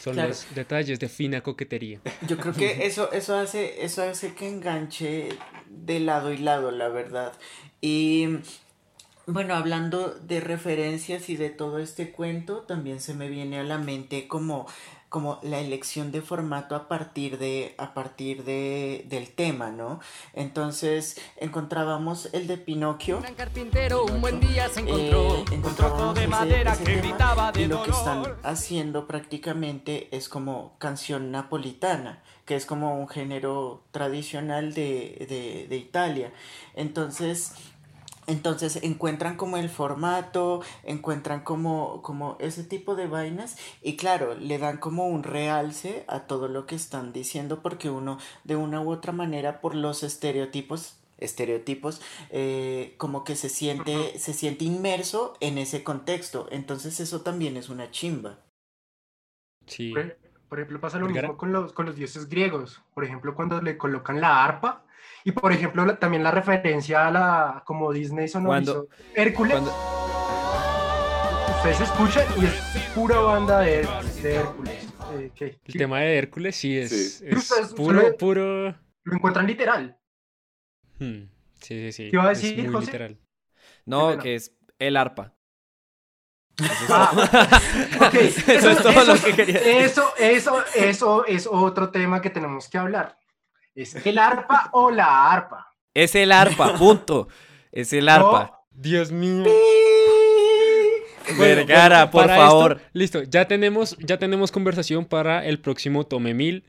Son 0.00 0.14
Claro. 0.14 0.30
los 0.30 0.52
detalles 0.54 0.98
de 0.98 1.08
fina 1.08 1.42
coquetería. 1.42 2.00
Yo 2.26 2.36
creo 2.38 2.52
que 2.52 2.86
eso, 2.86 3.12
eso 3.12 3.36
hace, 3.36 3.84
eso 3.84 4.02
hace 4.02 4.34
que 4.34 4.48
enganche 4.48 5.28
de 5.68 6.00
lado 6.00 6.32
y 6.32 6.38
lado, 6.38 6.70
la 6.72 6.88
verdad. 6.88 7.32
Y 7.80 8.38
bueno, 9.26 9.54
hablando 9.54 10.10
de 10.14 10.40
referencias 10.40 11.28
y 11.28 11.36
de 11.36 11.50
todo 11.50 11.78
este 11.78 12.10
cuento, 12.10 12.62
también 12.62 13.00
se 13.00 13.14
me 13.14 13.28
viene 13.28 13.58
a 13.60 13.64
la 13.64 13.78
mente 13.78 14.26
como, 14.28 14.66
como 15.08 15.38
la 15.42 15.60
elección 15.60 16.10
de 16.12 16.20
formato 16.20 16.74
a 16.74 16.88
partir 16.88 17.38
de, 17.38 17.74
a 17.78 17.94
partir 17.94 18.44
de, 18.44 19.04
del 19.08 19.30
tema, 19.30 19.70
¿no? 19.70 20.00
Entonces 20.34 21.16
encontrábamos 21.36 22.28
el 22.32 22.46
de 22.46 22.58
Pinocchio. 22.58 23.18
Un 23.18 23.34
carpintero 23.34 24.04
un 24.04 24.20
buen 24.20 24.40
día 24.40 24.68
se 24.68 24.80
encontró 24.80 25.36
Eh, 25.36 25.38
un 25.38 25.44
trozo 25.44 25.54
encontrábamos 25.54 26.14
de 26.14 26.20
ese- 26.22 26.28
madera 26.30 26.72
ese 26.72 26.84
que 26.84 26.94
tema, 26.96 27.02
gritaba 27.08 27.52
de 27.52 27.62
y 27.62 27.66
lo 27.66 27.82
que 27.82 27.90
están 27.90 28.24
haciendo 28.42 29.06
prácticamente 29.06 30.08
es 30.10 30.28
como 30.28 30.74
canción 30.78 31.30
napolitana 31.30 32.22
que 32.44 32.54
es 32.54 32.64
como 32.66 32.98
un 33.00 33.08
género 33.08 33.82
tradicional 33.90 34.72
de, 34.74 35.26
de, 35.28 35.66
de 35.68 35.76
Italia 35.76 36.32
entonces 36.74 37.52
entonces 38.26 38.80
encuentran 38.82 39.36
como 39.36 39.56
el 39.56 39.68
formato, 39.68 40.62
encuentran 40.82 41.42
como, 41.42 42.02
como 42.02 42.36
ese 42.40 42.64
tipo 42.64 42.94
de 42.94 43.06
vainas 43.06 43.56
y 43.82 43.96
claro, 43.96 44.34
le 44.34 44.58
dan 44.58 44.78
como 44.78 45.06
un 45.08 45.22
realce 45.22 46.04
a 46.08 46.20
todo 46.26 46.48
lo 46.48 46.66
que 46.66 46.74
están 46.74 47.12
diciendo 47.12 47.62
porque 47.62 47.90
uno 47.90 48.18
de 48.44 48.56
una 48.56 48.80
u 48.80 48.90
otra 48.90 49.12
manera 49.12 49.60
por 49.60 49.74
los 49.74 50.02
estereotipos 50.02 50.98
estereotipos 51.18 52.02
eh, 52.28 52.94
como 52.98 53.24
que 53.24 53.36
se 53.36 53.48
siente 53.48 54.18
se 54.18 54.34
siente 54.34 54.66
inmerso 54.66 55.34
en 55.40 55.56
ese 55.56 55.82
contexto 55.82 56.46
entonces 56.50 57.00
eso 57.00 57.22
también 57.22 57.56
es 57.56 57.70
una 57.70 57.90
chimba 57.90 58.40
Sí. 59.66 59.92
Por, 59.92 60.16
por 60.48 60.58
ejemplo, 60.58 60.80
pasa 60.80 60.98
lo 60.98 61.08
mismo 61.08 61.36
con 61.36 61.52
los, 61.52 61.72
con 61.72 61.86
los 61.86 61.96
dioses 61.96 62.28
griegos. 62.28 62.82
Por 62.94 63.04
ejemplo, 63.04 63.34
cuando 63.34 63.60
le 63.60 63.76
colocan 63.76 64.20
la 64.20 64.44
arpa. 64.44 64.85
Y 65.26 65.32
por 65.32 65.52
ejemplo, 65.52 65.84
la- 65.84 65.98
también 65.98 66.22
la 66.22 66.30
referencia 66.30 67.08
a 67.08 67.10
la, 67.10 67.62
como 67.66 67.92
Disney 67.92 68.28
sonorizó 68.28 68.86
Hércules. 69.14 69.52
Cuando- 69.54 69.74
Ustedes 71.56 71.80
escuchan 71.80 72.24
y 72.40 72.44
es 72.46 72.54
pura 72.94 73.18
banda 73.18 73.60
de, 73.60 73.82
Hércules- 73.82 74.22
de 74.22 74.34
Hércules. 74.36 74.86
Eh, 75.14 75.30
¿qué? 75.34 75.58
El 75.64 75.74
tema 75.74 75.98
de 76.00 76.18
Hércules 76.18 76.54
sí 76.56 76.78
es, 76.78 76.90
Sí. 77.18 77.24
es 77.26 77.36
Ustedes- 77.36 77.74
puro, 77.74 78.16
puro. 78.16 78.68
Lo 79.02 79.14
encuentran 79.14 79.46
literal. 79.46 79.98
Hmm, 81.00 81.24
Sí, 81.60 81.90
sí, 81.90 81.92
sí. 81.92 82.02
¿Qué 82.10 82.16
iba 82.16 82.28
a 82.28 82.32
es 82.32 82.42
decir, 82.42 82.62
muy 82.64 82.72
José? 82.72 82.86
literal. 82.86 83.18
No, 83.84 84.18
que 84.18 84.36
es 84.36 84.52
el 84.78 84.96
arpa. 84.96 85.32
Ah, 86.88 87.10
Eso 88.46 88.70
es 88.70 88.78
todo 88.82 89.04
lo 89.04 89.14
que 89.20 89.32
quería 89.34 89.54
decir. 89.60 89.72
Eso, 89.82 90.04
eso, 90.18 90.64
eso 90.74 91.24
es 91.26 91.46
otro 91.50 91.90
tema 91.90 92.20
que 92.22 92.30
tenemos 92.30 92.68
que 92.68 92.78
hablar. 92.78 93.18
¿Es 93.76 93.94
el 94.06 94.16
arpa 94.16 94.70
o 94.72 94.90
la 94.90 95.30
arpa? 95.30 95.74
Es 95.92 96.14
el 96.14 96.32
arpa, 96.32 96.74
punto. 96.78 97.28
Es 97.70 97.92
el 97.92 98.08
arpa. 98.08 98.62
Dios 98.70 99.12
mío. 99.12 99.44
Vergara, 101.38 102.10
por 102.10 102.26
favor. 102.26 102.72
esto, 102.72 102.88
listo, 102.94 103.22
ya 103.24 103.46
tenemos, 103.46 103.98
ya 103.98 104.18
tenemos 104.18 104.50
conversación 104.50 105.04
para 105.04 105.44
el 105.44 105.60
próximo 105.60 106.06
Tome 106.06 106.32
Mil. 106.32 106.64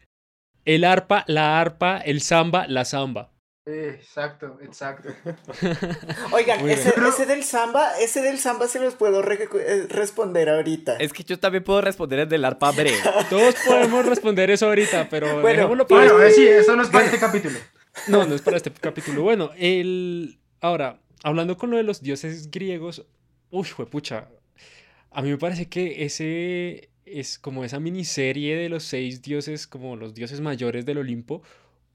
El 0.66 0.84
arpa, 0.84 1.24
la 1.28 1.62
arpa, 1.62 1.98
el 2.00 2.20
samba, 2.20 2.68
la 2.68 2.84
samba. 2.84 3.32
Exacto, 3.68 4.58
exacto. 4.64 5.10
oigan 6.32 6.70
ese, 6.70 7.26
del 7.26 7.44
samba 7.44 8.00
ese 8.00 8.22
del 8.22 8.40
samba 8.40 8.68
se 8.68 8.80
los 8.80 8.96
puedo 8.96 9.22
re- 9.22 9.50
eh, 9.54 9.88
responder 9.90 10.48
ahorita 10.50 10.96
Es 10.98 11.12
que 11.12 11.24
yo 11.24 11.38
también 11.38 11.64
puedo 11.66 11.82
responder 11.82 12.32
el 12.32 12.46
arpa 12.46 12.72
breve. 12.72 12.98
Todos 13.30 13.56
podemos 13.66 14.06
responder 14.06 14.50
eso 14.52 14.68
ahorita, 14.68 15.08
pero 15.10 15.42
Bueno, 15.42 15.68
para 15.86 16.06
Bueno, 16.06 16.22
eh, 16.24 16.32
sí, 16.32 16.48
eso 16.48 16.76
no 16.78 16.84
es 16.84 16.90
para 16.90 17.06
este 17.08 17.20
capítulo. 17.20 17.60
No, 18.08 18.26
no 18.26 18.36
es 18.36 18.42
para 18.42 18.58
este 18.58 18.72
capítulo. 18.72 19.24
Bueno, 19.24 19.52
el... 19.58 20.40
ahora, 20.62 21.00
hablando 21.24 21.58
con 21.58 21.70
lo 21.70 21.78
de 21.78 21.84
los 21.84 22.02
dioses 22.02 22.50
griegos, 22.50 23.06
uy, 23.50 23.68
pucha, 23.90 24.30
a 25.12 25.22
mí 25.22 25.30
me 25.30 25.38
parece 25.38 25.68
que 25.68 26.06
ese 26.06 26.90
es 27.06 27.40
como 27.40 27.64
esa 27.66 27.80
miniserie 27.80 28.56
de 28.56 28.70
los 28.70 28.84
seis 28.84 29.22
dioses, 29.22 29.68
como 29.68 29.96
los 29.96 30.14
dioses 30.14 30.42
mayores 30.42 30.86
del 30.86 31.00
Olimpo, 31.00 31.42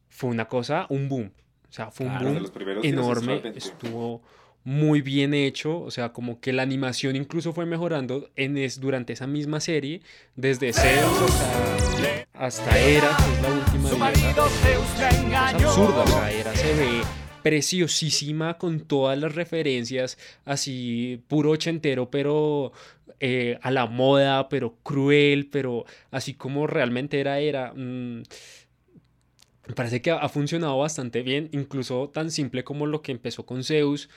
fue 0.08 0.30
una 0.30 0.48
cosa, 0.48 0.86
un 0.90 1.08
boom. 1.08 1.32
O 1.72 1.74
sea, 1.74 1.90
fue 1.90 2.04
un 2.04 2.12
Claro, 2.12 2.26
de 2.26 2.32
boom 2.32 2.42
los 2.42 2.50
primeros 2.50 2.82
dioses, 2.82 3.00
enorme, 3.00 3.42
estuvo 3.56 4.20
muy 4.62 5.00
bien 5.00 5.32
hecho, 5.32 5.80
o 5.80 5.90
sea, 5.90 6.12
como 6.12 6.38
que 6.38 6.52
la 6.52 6.60
animación 6.62 7.16
incluso 7.16 7.54
fue 7.54 7.64
mejorando 7.64 8.28
en 8.36 8.58
es, 8.58 8.78
durante 8.78 9.14
esa 9.14 9.26
misma 9.26 9.58
serie, 9.58 10.02
desde 10.36 10.74
Zeus 10.74 11.22
hasta, 11.22 12.28
hasta 12.34 12.78
Hera, 12.78 13.16
que 13.16 13.32
es 13.32 13.42
la 13.42 13.48
última 13.48 14.10
es 14.10 15.18
engañó. 15.18 15.68
absurda, 15.70 16.02
o 16.02 16.06
sea, 16.08 16.30
era, 16.30 16.54
se 16.54 16.74
ve 16.74 17.00
preciosísima 17.42 18.58
con 18.58 18.80
todas 18.80 19.18
las 19.18 19.34
referencias, 19.34 20.18
así 20.44 21.22
puro 21.26 21.52
ochentero, 21.52 22.10
pero 22.10 22.72
eh, 23.18 23.58
a 23.62 23.70
la 23.70 23.86
moda, 23.86 24.50
pero 24.50 24.76
cruel, 24.82 25.48
pero 25.50 25.86
así 26.10 26.34
como 26.34 26.66
realmente 26.66 27.18
era, 27.18 27.38
era. 27.38 27.72
mm, 27.74 28.24
me 29.72 29.74
parece 29.74 30.02
que 30.02 30.10
ha, 30.10 30.28
funcionado 30.28 30.76
bastante 30.76 31.22
bien, 31.22 31.48
incluso 31.52 32.10
tan 32.10 32.30
simple 32.30 32.62
como 32.62 32.84
lo 32.84 33.00
que 33.00 33.10
empezó 33.10 33.46
con 33.46 33.64
Zeus, 33.64 34.10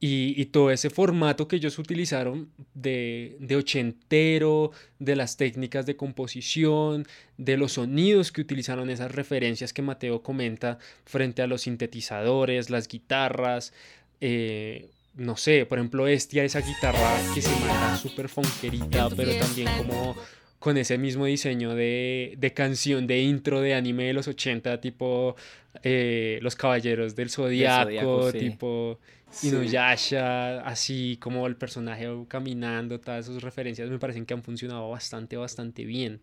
Y, 0.00 0.46
todo 0.46 0.72
ese 0.72 0.90
formato 0.90 1.46
que 1.46 1.56
ellos 1.56 1.78
utilizaron 1.78 2.50
de, 2.74 3.36
de, 3.38 3.54
ochentero, 3.54 4.72
de 4.98 5.14
las 5.14 5.36
técnicas 5.36 5.86
de 5.86 5.94
composición, 5.94 7.06
de 7.36 7.56
los 7.56 7.74
sonidos 7.74 8.32
que 8.32 8.40
utilizaron, 8.40 8.90
esas 8.90 9.12
referencias 9.12 9.72
que 9.72 9.82
Mateo 9.82 10.22
comenta 10.22 10.78
frente 11.04 11.42
a 11.42 11.46
los 11.46 11.62
sintetizadores, 11.62 12.68
las 12.70 12.88
guitarras, 12.88 13.72
eh, 14.20 14.90
no 15.14 15.36
sé, 15.36 15.66
por 15.66 15.78
ejemplo, 15.78 16.08
Estia, 16.08 16.42
esa 16.42 16.62
guitarra 16.62 17.16
que 17.34 17.42
se 17.42 17.50
llama 17.60 17.96
súper 17.96 18.28
fonquerita, 18.28 19.08
pero 19.10 19.32
también 19.38 19.68
como 19.78 20.16
con 20.60 20.76
ese 20.76 20.98
mismo 20.98 21.24
diseño 21.24 21.74
de, 21.74 22.34
de, 22.38 22.52
canción, 22.52 23.06
de 23.06 23.22
intro 23.22 23.62
de 23.62 23.74
anime 23.74 24.04
de 24.04 24.12
los 24.12 24.28
80, 24.28 24.80
tipo 24.80 25.34
eh, 25.82 26.38
Los 26.42 26.54
Caballeros 26.54 27.16
del 27.16 27.30
Zodiaco, 27.30 28.30
tipo 28.30 29.00
Inuyasha, 29.42 30.60
así 30.60 31.16
como 31.18 31.46
el 31.46 31.56
personaje 31.56 32.06
caminando, 32.28 33.00
todas 33.00 33.26
esas 33.26 33.42
referencias 33.42 33.88
me 33.88 33.98
parecen 33.98 34.26
que 34.26 34.34
han 34.34 34.42
funcionado 34.42 34.90
bastante, 34.90 35.38
bastante 35.38 35.86
bien. 35.86 36.20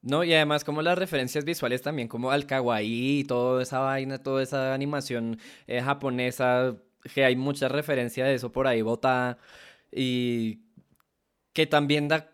No, 0.00 0.22
y 0.22 0.32
además 0.32 0.62
como 0.62 0.80
las 0.82 0.96
referencias 0.96 1.44
visuales 1.44 1.82
también, 1.82 2.06
como 2.06 2.30
al 2.30 2.46
kawaii, 2.46 3.24
toda 3.24 3.64
esa 3.64 3.80
vaina, 3.80 4.18
toda 4.18 4.44
esa 4.44 4.74
animación 4.74 5.38
eh, 5.66 5.80
japonesa, 5.80 6.76
que 7.12 7.24
hay 7.24 7.34
mucha 7.34 7.68
referencia 7.68 8.24
de 8.24 8.34
eso 8.34 8.52
por 8.52 8.68
ahí 8.68 8.80
botada, 8.80 9.38
y 9.90 10.60
que 11.52 11.66
también 11.66 12.06
da 12.06 12.31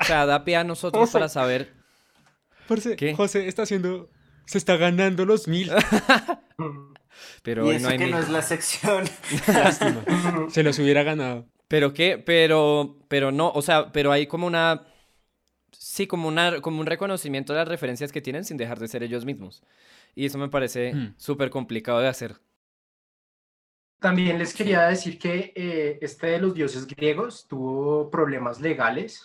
o 0.00 0.04
sea, 0.04 0.26
da 0.26 0.44
pie 0.44 0.56
a 0.56 0.64
nosotros 0.64 1.10
para 1.10 1.28
saber. 1.28 1.74
¿Qué? 2.96 3.14
José 3.14 3.48
está 3.48 3.62
haciendo. 3.62 4.10
Se 4.46 4.58
está 4.58 4.76
ganando 4.76 5.24
los 5.24 5.48
mil. 5.48 5.70
Pero 7.42 7.70
y 7.72 7.76
eso 7.76 7.86
no 7.86 7.92
hay 7.92 7.98
que 7.98 8.06
no 8.06 8.18
es 8.18 8.28
la 8.28 8.42
sección. 8.42 9.04
Se 10.50 10.62
los 10.62 10.78
hubiera 10.78 11.02
ganado. 11.02 11.46
Pero 11.68 11.94
qué, 11.94 12.18
pero, 12.18 12.98
pero 13.08 13.32
no, 13.32 13.50
o 13.50 13.60
sea, 13.60 13.90
pero 13.90 14.12
hay 14.12 14.26
como 14.26 14.46
una. 14.46 14.86
Sí, 15.72 16.06
como, 16.06 16.28
una, 16.28 16.60
como 16.60 16.80
un 16.80 16.86
reconocimiento 16.86 17.52
de 17.52 17.60
las 17.60 17.68
referencias 17.68 18.12
que 18.12 18.20
tienen 18.20 18.44
sin 18.44 18.56
dejar 18.56 18.78
de 18.78 18.86
ser 18.86 19.02
ellos 19.02 19.24
mismos. 19.24 19.64
Y 20.14 20.26
eso 20.26 20.38
me 20.38 20.48
parece 20.48 20.94
hmm. 20.94 21.14
súper 21.16 21.50
complicado 21.50 22.00
de 22.00 22.08
hacer. 22.08 22.36
También 23.98 24.38
les 24.38 24.54
quería 24.54 24.82
decir 24.82 25.18
que 25.18 25.52
eh, 25.56 25.98
este 26.02 26.28
de 26.28 26.38
los 26.38 26.54
dioses 26.54 26.86
griegos 26.86 27.46
tuvo 27.48 28.10
problemas 28.10 28.60
legales 28.60 29.22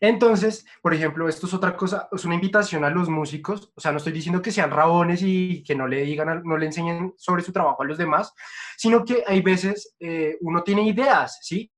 entonces, 0.00 0.66
por 0.80 0.94
ejemplo, 0.94 1.28
esto 1.28 1.46
es 1.46 1.54
otra 1.54 1.76
cosa, 1.76 2.08
es 2.12 2.24
una 2.24 2.34
invitación 2.34 2.84
a 2.84 2.90
los 2.90 3.08
músicos, 3.08 3.72
o 3.74 3.80
sea, 3.80 3.90
no 3.90 3.98
estoy 3.98 4.12
diciendo 4.12 4.40
que 4.40 4.52
sean 4.52 4.70
rabones 4.70 5.20
y 5.22 5.62
que 5.62 5.74
no 5.74 5.86
le 5.86 6.02
digan, 6.02 6.42
no 6.44 6.56
le 6.56 6.66
enseñen 6.66 7.14
sobre 7.16 7.42
su 7.42 7.52
trabajo 7.52 7.82
a 7.82 7.86
los 7.86 7.98
demás, 7.98 8.32
sino 8.76 9.04
que 9.04 9.24
hay 9.26 9.42
veces 9.42 9.96
eh, 9.98 10.36
uno 10.40 10.62
tiene 10.62 10.82
ideas, 10.82 11.38
¿sí? 11.42 11.70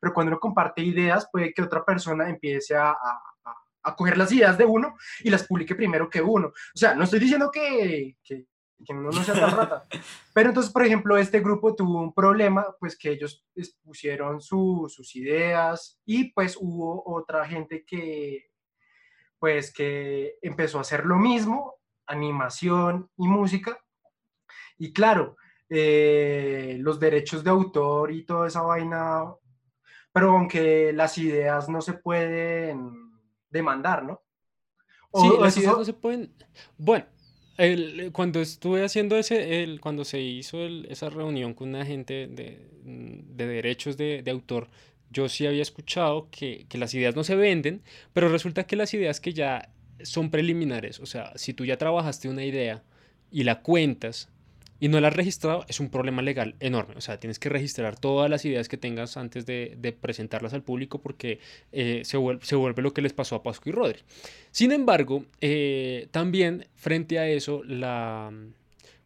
Pero 0.00 0.12
cuando 0.12 0.32
uno 0.32 0.40
comparte 0.40 0.82
ideas, 0.82 1.28
puede 1.30 1.52
que 1.52 1.62
otra 1.62 1.84
persona 1.84 2.28
empiece 2.28 2.74
a, 2.74 2.90
a, 2.90 3.96
coger 3.96 4.16
las 4.16 4.32
ideas 4.32 4.56
de 4.58 4.64
uno 4.64 4.96
y 5.20 5.30
las 5.30 5.46
publique 5.46 5.74
primero 5.74 6.08
que 6.08 6.20
uno. 6.20 6.48
O 6.48 6.52
sea, 6.74 6.94
no 6.94 7.04
estoy 7.04 7.20
diciendo 7.20 7.50
que 7.50 8.16
que 8.84 8.94
no, 8.94 9.10
no 9.10 9.24
sea 9.24 9.34
tan 9.34 9.56
rata. 9.56 9.84
Pero 10.34 10.48
entonces, 10.50 10.72
por 10.72 10.84
ejemplo, 10.84 11.16
este 11.16 11.40
grupo 11.40 11.74
tuvo 11.74 12.00
un 12.00 12.12
problema, 12.12 12.66
pues 12.78 12.96
que 12.96 13.10
ellos 13.10 13.44
pusieron 13.82 14.40
sus 14.40 15.16
ideas 15.16 16.00
y 16.04 16.32
pues 16.32 16.56
hubo 16.60 17.02
otra 17.06 17.46
gente 17.46 17.84
que, 17.84 18.50
pues 19.38 19.72
que 19.72 20.38
empezó 20.42 20.78
a 20.78 20.82
hacer 20.82 21.04
lo 21.06 21.16
mismo, 21.16 21.76
animación 22.06 23.10
y 23.16 23.28
música. 23.28 23.78
Y 24.78 24.92
claro, 24.92 25.36
eh, 25.68 26.76
los 26.80 27.00
derechos 27.00 27.42
de 27.42 27.50
autor 27.50 28.12
y 28.12 28.24
toda 28.24 28.48
esa 28.48 28.62
vaina, 28.62 29.24
pero 30.12 30.30
aunque 30.30 30.92
las 30.92 31.16
ideas 31.18 31.68
no 31.68 31.80
se 31.80 31.94
pueden 31.94 32.92
demandar, 33.48 34.04
¿no? 34.04 34.20
sí, 35.14 35.30
las 35.40 35.56
ideas 35.56 35.78
no 35.78 35.84
se 35.84 35.92
pueden... 35.92 36.34
Bueno, 36.76 37.06
el, 37.56 38.10
cuando 38.12 38.40
estuve 38.40 38.84
haciendo 38.84 39.16
ese, 39.16 39.62
el, 39.62 39.80
cuando 39.80 40.04
se 40.04 40.20
hizo 40.20 40.64
esa 40.66 41.10
reunión 41.10 41.54
con 41.54 41.68
una 41.68 41.84
gente 41.84 42.26
de, 42.26 42.58
de 42.84 43.46
derechos 43.46 43.96
de, 43.96 44.22
de, 44.22 44.30
autor, 44.30 44.68
yo 45.10 45.28
sí 45.28 45.46
había 45.46 45.62
escuchado 45.62 46.28
que, 46.30 46.66
que, 46.68 46.78
las 46.78 46.92
ideas 46.94 47.14
no 47.14 47.24
se 47.24 47.36
venden, 47.36 47.82
pero 48.12 48.28
resulta 48.28 48.66
que 48.66 48.76
las 48.76 48.92
ideas 48.94 49.20
que 49.20 49.32
ya 49.32 49.70
son 50.02 50.30
preliminares, 50.30 50.98
o 51.00 51.06
sea, 51.06 51.32
si 51.36 51.54
tú 51.54 51.64
ya 51.64 51.78
trabajaste 51.78 52.28
una 52.28 52.44
idea 52.44 52.82
y 53.30 53.44
la 53.44 53.62
cuentas 53.62 54.28
y 54.84 54.88
no 54.88 55.00
la 55.00 55.08
has 55.08 55.16
registrado, 55.16 55.64
es 55.66 55.80
un 55.80 55.88
problema 55.88 56.20
legal 56.20 56.56
enorme. 56.60 56.94
O 56.98 57.00
sea, 57.00 57.18
tienes 57.18 57.38
que 57.38 57.48
registrar 57.48 57.98
todas 57.98 58.28
las 58.28 58.44
ideas 58.44 58.68
que 58.68 58.76
tengas 58.76 59.16
antes 59.16 59.46
de, 59.46 59.96
presentarlas 59.98 60.52
al 60.52 60.62
público 60.62 61.00
porque 61.00 61.38
eh, 61.72 62.02
se, 62.04 62.18
vuelve, 62.18 62.44
se, 62.44 62.54
vuelve, 62.54 62.82
lo 62.82 62.92
que 62.92 63.00
les 63.00 63.14
pasó 63.14 63.36
a 63.36 63.42
Pascu 63.42 63.70
y 63.70 63.72
Rodri. 63.72 64.00
Sin 64.50 64.72
embargo, 64.72 65.24
eh, 65.40 66.08
también 66.10 66.66
frente 66.74 67.18
a 67.18 67.26
eso, 67.26 67.62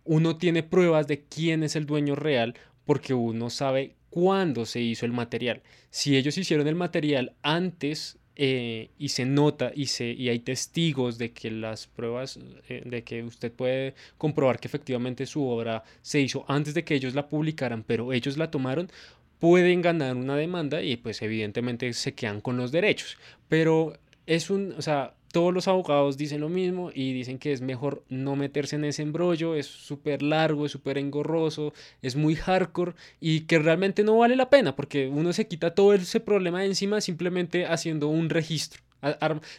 uno 0.03 0.37
tiene 0.37 0.64
pruebas 0.64 1.07
de 1.07 1.23
quién 1.23 1.62
es 1.62 1.77
el 1.77 1.87
dueño 1.87 2.17
real 2.17 2.57
porque 2.85 3.14
uno 3.14 3.49
sabe 3.49 3.95
cuándo 4.11 4.67
se 4.67 4.81
hizo 4.81 5.07
el 5.07 5.12
material. 5.12 5.62
Si 5.91 6.17
ellos 6.17 6.37
hicieron 6.38 6.67
el 6.67 6.75
material 6.75 7.35
antes 7.43 8.18
eh, 8.40 8.90
y 8.98 9.09
se 9.09 9.24
nota 9.24 9.72
y, 9.74 9.87
se, 9.87 10.07
y 10.12 10.29
hay 10.29 10.38
testigos 10.38 11.18
de 11.18 11.33
que 11.33 11.51
las 11.51 11.88
pruebas, 11.88 12.38
eh, 12.68 12.83
de 12.85 13.03
que 13.03 13.24
usted 13.24 13.51
puede 13.51 13.94
comprobar 14.16 14.61
que 14.61 14.68
efectivamente 14.68 15.27
su 15.27 15.44
obra 15.44 15.83
se 16.03 16.20
hizo 16.20 16.44
antes 16.46 16.72
de 16.72 16.85
que 16.85 16.94
ellos 16.94 17.14
la 17.16 17.29
publicaran, 17.29 17.83
pero 17.83 18.12
ellos 18.12 18.37
la 18.37 18.48
tomaron, 18.48 18.92
pueden 19.40 19.83
ganar 19.83 20.16
una 20.16 20.37
demanda 20.37 20.83
y 20.83 20.96
pues 20.96 21.20
evidentemente 21.22 21.92
se 21.92 22.14
quedan 22.14 22.40
con 22.40 22.57
los 22.57 22.70
derechos. 22.70 23.18
Pero 23.48 23.98
es 24.27 24.51
un, 24.51 24.72
o 24.79 24.83
sea, 24.83 25.14
todos 25.33 25.53
los 25.55 25.69
abogados 25.69 26.17
dicen 26.17 26.41
lo 26.41 26.49
mismo 26.49 26.91
y 26.95 27.12
dicen 27.12 27.38
que 27.38 27.53
es 27.53 27.61
mejor 27.61 28.05
no 28.09 28.37
meterse 28.37 28.77
en 28.77 28.85
ese 28.85 29.03
embrollo, 29.03 29.55
es 29.55 29.67
súper 29.67 30.23
largo, 30.23 30.67
es 30.67 30.73
súper 30.73 30.99
engorroso, 30.99 31.73
es 32.03 32.17
muy 32.17 32.35
hardcore 32.35 32.95
y 33.21 33.43
que 33.43 33.59
realmente 33.59 34.05
no 34.05 34.19
vale 34.19 34.37
la 34.37 34.51
pena 34.51 34.75
porque 34.75 35.09
uno 35.09 35.33
se 35.33 35.47
quita 35.47 35.75
todo 35.75 35.95
ese 35.95 36.21
problema 36.21 36.61
de 36.61 36.67
encima 36.67 37.01
simplemente 37.01 37.67
haciendo 37.67 38.09
un 38.09 38.31
registro, 38.31 38.83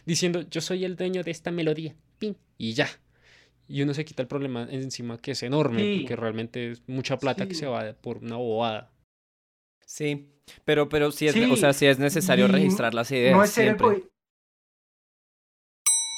diciendo 0.04 0.44
yo 0.50 0.60
soy 0.60 0.84
el 0.84 0.96
dueño 0.96 1.22
de 1.22 1.30
esta 1.30 1.50
melodía, 1.50 1.94
y 2.58 2.74
ya. 2.74 2.88
Y 3.68 3.82
uno 3.82 3.94
se 3.94 4.04
quita 4.04 4.22
el 4.22 4.28
problema 4.28 4.66
encima 4.68 5.18
que 5.18 5.30
es 5.30 5.42
enorme, 5.44 5.98
porque 6.00 6.16
realmente 6.16 6.72
es 6.72 6.82
mucha 6.88 7.18
plata 7.18 7.46
que 7.46 7.54
se 7.54 7.66
va 7.66 7.92
por 7.92 8.18
una 8.18 8.36
bobada. 8.36 8.90
Sí, 9.86 10.28
pero, 10.64 10.88
pero 10.88 11.12
sí 11.12 11.28
es, 11.28 11.36
o 11.36 11.56
sea, 11.56 11.72
sí 11.72 11.86
es 11.86 11.98
necesario 11.98 12.48
registrar 12.48 12.94
las 12.94 13.10
ideas. 13.12 13.36
No 13.36 13.44
es 13.44 13.50
siempre. 13.50 14.02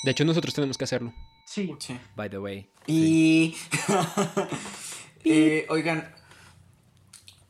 De 0.03 0.11
hecho, 0.11 0.25
nosotros 0.25 0.55
tenemos 0.55 0.77
que 0.77 0.85
hacerlo. 0.85 1.13
Sí. 1.45 1.75
sí. 1.79 1.99
By 2.17 2.31
the 2.31 2.39
way. 2.39 2.69
Y. 2.87 3.57
Eh, 5.25 5.67
oigan. 5.69 6.13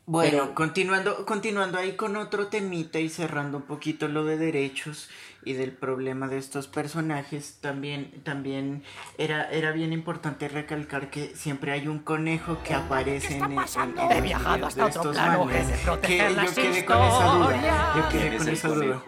Bueno, 0.05 0.53
continuando, 0.53 1.25
continuando 1.25 1.79
ahí 1.79 1.93
con 1.93 2.17
otro 2.17 2.45
temita 2.47 2.99
y 2.99 3.09
cerrando 3.09 3.57
un 3.57 3.63
poquito 3.63 4.07
lo 4.07 4.25
de 4.25 4.37
derechos 4.37 5.09
y 5.43 5.53
del 5.53 5.71
problema 5.71 6.27
de 6.27 6.37
estos 6.37 6.67
personajes, 6.67 7.57
también, 7.61 8.21
también 8.23 8.83
era, 9.17 9.49
era 9.49 9.71
bien 9.71 9.91
importante 9.91 10.49
recalcar 10.49 11.09
que 11.09 11.35
siempre 11.35 11.71
hay 11.71 11.87
un 11.87 11.97
conejo 11.97 12.61
que 12.63 12.75
aparece 12.75 13.37
en, 13.37 13.53
el, 13.53 14.11
en, 14.11 14.23
viajado 14.23 14.67
hasta 14.67 14.85
otro 14.85 15.11
plano, 15.11 15.47
que 15.47 15.65
yo 15.83 15.99
quedé 15.99 16.85
con 16.85 17.01
esa 17.01 17.25
duda. 17.33 17.93
Yo 17.95 18.09
quedé 18.09 18.37
con 18.37 18.49
esa 18.49 18.67
duda. 18.67 19.03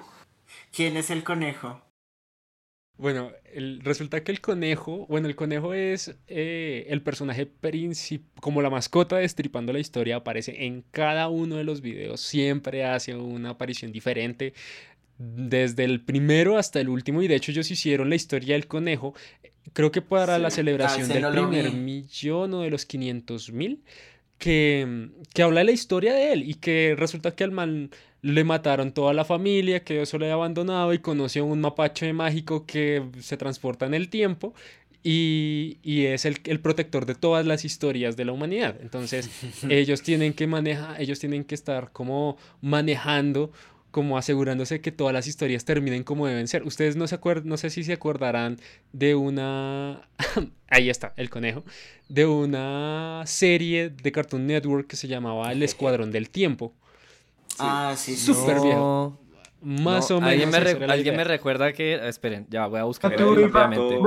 ¿Quién 0.72 0.98
es 0.98 1.12
el 1.12 1.24
conejo? 1.24 1.85
Bueno, 2.98 3.32
resulta 3.84 4.24
que 4.24 4.32
el 4.32 4.40
conejo, 4.40 5.06
bueno, 5.08 5.28
el 5.28 5.36
conejo 5.36 5.74
es 5.74 6.16
eh, 6.28 6.86
el 6.90 7.02
personaje 7.02 7.46
principal, 7.46 8.30
como 8.40 8.62
la 8.62 8.70
mascota 8.70 9.18
destripando 9.18 9.74
la 9.74 9.80
historia, 9.80 10.18
aparece 10.18 10.66
en 10.66 10.84
cada 10.92 11.28
uno 11.28 11.58
de 11.58 11.66
los 11.66 11.82
videos, 11.82 12.22
siempre 12.22 12.86
hace 12.86 13.14
una 13.14 13.52
aparición 13.52 13.92
diferente, 13.92 14.54
desde 15.18 15.84
el 15.84 16.02
primero 16.02 16.58
hasta 16.58 16.80
el 16.80 16.88
último, 16.88 17.22
y 17.22 17.28
de 17.28 17.36
hecho 17.36 17.52
ellos 17.52 17.70
hicieron 17.70 18.10
la 18.10 18.16
historia 18.16 18.56
del 18.56 18.68
conejo, 18.68 19.14
creo 19.74 19.92
que 19.92 20.02
para 20.02 20.40
la 20.40 20.50
celebración 20.50 21.10
del 21.10 21.28
primer 21.32 21.74
millón 21.74 22.54
o 22.54 22.62
de 22.62 22.70
los 22.70 22.86
500 22.86 23.52
mil, 23.52 23.84
que, 24.38 25.10
que 25.34 25.44
habla 25.44 25.62
de 25.62 25.66
la 25.66 25.72
historia 25.72 26.14
de 26.14 26.34
él 26.34 26.50
y 26.50 26.56
que 26.56 26.96
resulta 26.98 27.36
que 27.36 27.44
al 27.44 27.52
man 27.52 27.90
le 28.22 28.44
mataron 28.44 28.92
toda 28.92 29.14
la 29.14 29.24
familia, 29.24 29.84
quedó 29.84 30.06
solo 30.06 30.26
y 30.26 30.30
abandonado 30.30 30.94
y 30.94 31.00
conoció 31.00 31.44
a 31.44 31.46
un 31.46 31.62
mapache 31.62 32.12
mágico 32.12 32.66
que 32.66 33.04
se 33.20 33.38
transporta 33.38 33.86
en 33.86 33.94
el 33.94 34.10
tiempo 34.10 34.54
y, 35.04 35.78
y 35.84 36.06
es 36.06 36.26
el, 36.26 36.40
el, 36.46 36.60
protector 36.60 37.06
de 37.06 37.14
todas 37.14 37.46
las 37.46 37.64
historias 37.64 38.18
de 38.18 38.26
la 38.26 38.32
humanidad. 38.32 38.78
Entonces 38.82 39.30
ellos 39.70 40.02
tienen 40.02 40.34
que 40.34 40.48
manejar, 40.48 41.00
ellos 41.00 41.20
tienen 41.20 41.44
que 41.44 41.54
estar 41.54 41.92
como 41.92 42.38
manejando 42.62 43.52
como 43.96 44.18
asegurándose 44.18 44.82
que 44.82 44.92
todas 44.92 45.14
las 45.14 45.26
historias 45.26 45.64
terminen 45.64 46.04
como 46.04 46.28
deben 46.28 46.50
ser. 46.50 46.64
Ustedes 46.64 46.98
no 46.98 47.08
se 47.08 47.16
acuerdan, 47.16 47.48
no 47.48 47.56
sé 47.56 47.70
si 47.70 47.86
se 47.86 47.94
acordarán 47.94 48.58
de 48.92 49.16
una, 49.16 50.10
ahí 50.68 50.90
está, 50.90 51.14
el 51.16 51.30
conejo, 51.30 51.64
de 52.10 52.26
una 52.26 53.24
serie 53.26 53.90
de 53.90 54.12
Cartoon 54.12 54.48
Network 54.48 54.88
que 54.88 54.98
se 54.98 55.08
llamaba 55.08 55.50
El 55.54 55.64
Escuadrón 55.64 56.12
del 56.12 56.30
Tiempo. 56.30 56.74
Ah, 57.58 57.94
sí, 57.96 58.18
sí. 58.18 58.34
Súper 58.34 58.60
viejo. 58.60 59.18
Más 59.62 60.10
No, 60.10 60.18
o 60.18 60.20
menos. 60.20 60.32
Alguien, 60.34 60.50
me, 60.50 60.60
re- 60.60 60.92
alguien 60.92 61.24
recuerda 61.24 61.72
que. 61.72 61.96
Esperen, 62.06 62.48
ya 62.50 62.68
voy 62.68 62.82
a 62.82 62.84
buscar 62.84 63.12
rápidamente. 63.18 63.98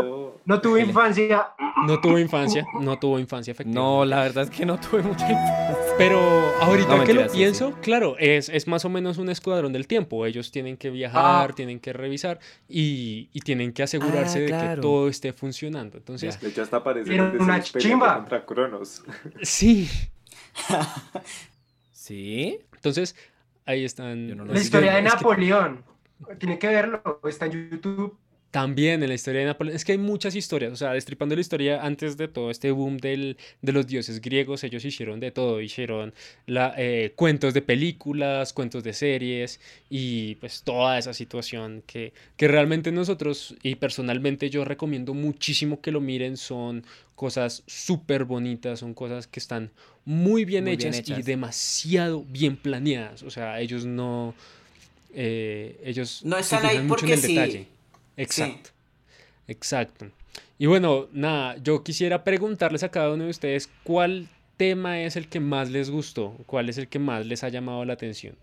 No 0.48 0.61
tuve 0.62 0.80
infancia. 0.80 1.50
No 1.87 2.00
tuvo 2.00 2.18
infancia, 2.18 2.64
no 2.80 2.98
tuvo 2.98 3.18
infancia, 3.18 3.52
efectivamente. 3.52 3.78
No, 3.98 4.04
la 4.06 4.22
verdad 4.22 4.44
es 4.44 4.50
que 4.50 4.64
no 4.64 4.80
tuve 4.80 5.02
mucha 5.02 5.30
infancia. 5.30 5.76
Pero 5.98 6.18
ahorita 6.62 6.96
No, 6.96 7.04
que 7.04 7.12
lo 7.12 7.28
sí, 7.28 7.37
pienso, 7.37 7.72
claro, 7.82 8.16
es, 8.18 8.48
es 8.48 8.66
más 8.66 8.84
o 8.87 8.88
menos 8.88 9.18
un 9.18 9.28
escuadrón 9.28 9.74
del 9.74 9.87
tiempo. 9.87 10.24
Ellos 10.24 10.50
tienen 10.50 10.78
que 10.78 10.88
viajar, 10.88 11.50
Ah. 11.50 11.54
tienen 11.54 11.78
que 11.80 11.92
revisar 11.92 12.40
y, 12.66 13.28
y 13.34 13.40
tienen 13.40 13.74
que 13.74 13.82
asegurarse 13.82 14.38
Ah, 14.52 14.62
de 14.70 14.74
que 14.76 14.80
todo 14.80 15.08
esté 15.08 15.34
funcionando. 15.34 15.98
Entonces, 15.98 16.38
aparece 16.72 17.12
Era 17.14 17.26
el 17.26 17.32
de 17.32 17.38
una 17.44 17.61
chimba. 17.62 18.14
contra 18.16 18.46
Cronos. 18.46 19.02
sí. 19.42 19.87
¿Sí? 21.92 22.58
Entonces, 22.74 23.14
ahí 23.66 23.84
están. 23.84 24.34
No 24.37 24.44
La 24.46 24.58
historia 24.58 24.92
de 24.94 25.02
que 25.02 25.08
Napoleón. 25.08 25.84
Tiene 26.38 26.58
que 26.58 26.68
verlo. 26.68 27.20
Está 27.28 27.46
en 27.46 27.70
YouTube. 27.70 28.16
También 28.50 29.02
en 29.02 29.11
la 29.11 29.14
historia 29.14 29.40
de 29.40 29.46
Napoleón. 29.46 29.76
Es 29.76 29.84
que 29.84 29.92
hay 29.92 29.98
muchas 29.98 30.34
historias. 30.34 30.72
O 30.72 30.76
sea, 30.76 30.92
destripando 30.92 31.34
la 31.34 31.40
historia 31.42 31.84
antes 31.84 32.16
de 32.16 32.28
todo 32.28 32.50
este 32.50 32.70
boom 32.70 32.96
del, 32.96 33.37
de 33.61 33.72
los 33.72 33.87
dioses 33.87 34.22
griegos, 34.22 34.64
ellos 34.64 34.84
hicieron 34.87 35.20
de 35.20 35.30
todo. 35.30 35.61
Hicieron 35.61 36.14
la, 36.46 36.74
eh, 36.78 37.12
cuentos 37.14 37.52
de 37.52 37.61
películas, 37.61 38.54
cuentos 38.54 38.82
de 38.84 38.94
series 38.94 39.61
y 39.90 40.37
pues 40.37 40.62
toda 40.62 40.98
esa 40.98 41.12
situación 41.12 41.82
que, 41.87 42.14
que 42.38 42.48
realmente 42.48 42.90
nosotros 42.90 43.54
y 43.62 43.74
personalmente 43.74 44.48
yo 44.48 44.64
recomiendo 44.64 45.12
muchísimo 45.12 45.82
que 45.82 45.92
lo 45.92 46.00
miren. 46.00 46.38
Son 46.38 46.84
cosas 47.16 47.64
súper 47.66 48.24
bonitas, 48.24 48.78
son 48.80 48.94
cosas 48.94 49.26
que 49.26 49.40
están 49.40 49.70
muy 50.06 50.46
bien, 50.46 50.64
Muy 50.64 50.76
bien 50.76 50.94
hechas, 50.94 51.18
y 51.18 51.22
demasiado 51.22 52.24
bien 52.24 52.56
planeadas. 52.56 53.22
O 53.24 53.30
sea, 53.30 53.61
ellos 53.61 53.84
no... 53.84 54.34
eh, 55.12 55.78
ellos 55.84 56.22
No 56.24 56.38
están 56.38 56.64
ahí 56.64 56.78
mucho 56.80 57.04
en 57.06 57.11
porque 57.11 57.12
el 57.14 57.20
sí. 57.20 57.34
detalle. 57.34 57.78
Exacto. 58.18 58.70
Exacto. 59.46 60.11
Y 60.59 60.66
bueno, 60.66 61.09
nada, 61.12 61.57
yo 61.62 61.83
quisiera 61.83 62.24
preguntarles 62.24 62.83
a 62.83 62.90
cada 62.90 63.12
uno 63.12 63.24
de 63.24 63.31
ustedes 63.31 63.70
cuál 63.85 64.28
tema 64.57 65.00
es 65.00 65.16
el 65.16 65.28
que 65.28 65.40
más 65.40 65.70
les 65.70 65.90
gustó, 65.90 66.37
cuál 66.46 66.68
es 66.68 66.78
el 66.78 66.88
que 66.88 66.98
más 66.98 67.24
les 67.24 67.44
ha 67.44 67.48
llamado 67.48 67.85
la 67.85 67.94
atención. 67.94 68.37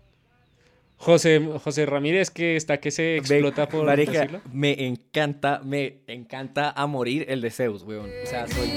José, 0.98 1.46
José 1.62 1.84
Ramírez, 1.84 2.30
que 2.30 2.56
está 2.56 2.80
que 2.80 2.90
se 2.90 3.18
explota 3.18 3.68
por 3.68 3.84
Marica, 3.84 4.12
decirlo. 4.12 4.40
me 4.50 4.86
encanta, 4.86 5.60
me 5.62 5.98
encanta 6.06 6.70
a 6.70 6.86
morir 6.86 7.26
el 7.28 7.42
de 7.42 7.50
Zeus, 7.50 7.82
weón. 7.82 8.10
O 8.22 8.26
sea, 8.26 8.46
soy, 8.48 8.70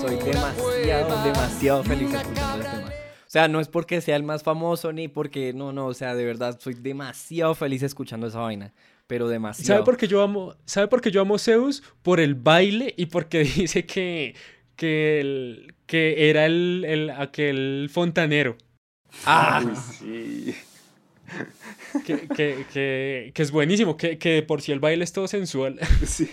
soy 0.00 0.16
demasiado, 0.16 1.22
demasiado 1.22 1.84
feliz 1.84 2.14
escuchando 2.14 2.62
este 2.62 2.76
tema. 2.78 2.88
O 2.88 3.28
sea, 3.28 3.48
no 3.48 3.60
es 3.60 3.68
porque 3.68 4.00
sea 4.00 4.16
el 4.16 4.22
más 4.22 4.42
famoso 4.42 4.92
ni 4.92 5.08
porque, 5.08 5.52
no, 5.52 5.72
no, 5.72 5.88
o 5.88 5.94
sea, 5.94 6.14
de 6.14 6.24
verdad, 6.24 6.58
soy 6.58 6.74
demasiado 6.74 7.54
feliz 7.54 7.82
escuchando 7.82 8.28
esa 8.28 8.38
vaina. 8.38 8.72
Pero 9.08 9.28
demasiado. 9.28 9.66
¿Sabe 9.68 9.84
por 9.84 9.96
qué 9.96 10.08
yo 10.08 10.20
amo, 10.22 10.54
¿sabe 10.64 10.88
por 10.88 11.00
qué 11.00 11.10
yo 11.10 11.20
amo 11.20 11.38
Zeus? 11.38 11.82
Por 12.02 12.18
el 12.20 12.34
baile 12.34 12.92
y 12.96 13.06
porque 13.06 13.38
dice 13.44 13.86
que, 13.86 14.34
que, 14.74 15.20
el- 15.20 15.74
que 15.86 16.28
era 16.30 16.46
el, 16.46 16.84
el- 16.86 17.10
aquel 17.10 17.88
fontanero. 17.92 18.56
Ah, 19.24 19.62
sí. 19.98 20.54
Que, 22.04 22.28
que, 22.28 22.66
que, 22.72 23.30
que 23.34 23.42
es 23.42 23.50
buenísimo, 23.50 23.96
que, 23.96 24.18
que 24.18 24.42
por 24.42 24.60
si 24.62 24.72
el 24.72 24.80
baile 24.80 25.04
es 25.04 25.12
todo 25.12 25.26
sensual. 25.28 25.78
Sí. 26.06 26.28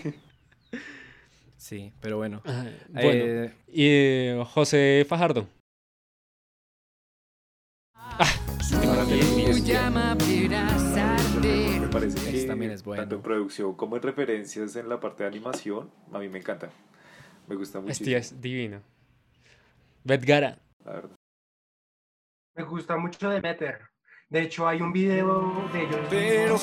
sí, 1.56 1.92
pero 2.00 2.16
bueno. 2.18 2.42
Ah, 2.44 2.66
Bueno, 2.90 3.24
Eh, 3.26 3.52
y 3.68 3.84
eh, 3.86 4.44
José 4.52 5.06
Fajardo. 5.08 5.48
Para 8.70 9.04
mí 9.04 9.20
Me 11.44 11.88
parece 11.88 12.30
que 12.32 12.44
también 12.46 12.70
es 12.72 12.82
bueno. 12.82 13.02
tanto 13.02 13.16
en 13.16 13.22
producción 13.22 13.74
como 13.74 13.96
en 13.96 14.02
referencias 14.02 14.76
en 14.76 14.88
la 14.88 14.98
parte 14.98 15.22
de 15.24 15.28
animación, 15.28 15.90
a 16.12 16.18
mí 16.18 16.28
me 16.28 16.38
encanta. 16.38 16.70
Me 17.46 17.54
gusta 17.56 17.80
muchísimo. 17.80 18.16
Este 18.16 18.34
es 18.34 18.40
divino. 18.40 18.80
Betgara. 20.02 20.58
La 20.84 20.92
verdad. 20.92 21.16
Me 22.56 22.64
gusta 22.64 22.96
mucho 22.96 23.28
Demeter. 23.28 23.80
De 24.28 24.42
hecho, 24.42 24.66
hay 24.66 24.80
un 24.80 24.92
video 24.92 25.68
de 25.72 25.82
ellos. 25.84 26.00
Pero 26.08 26.56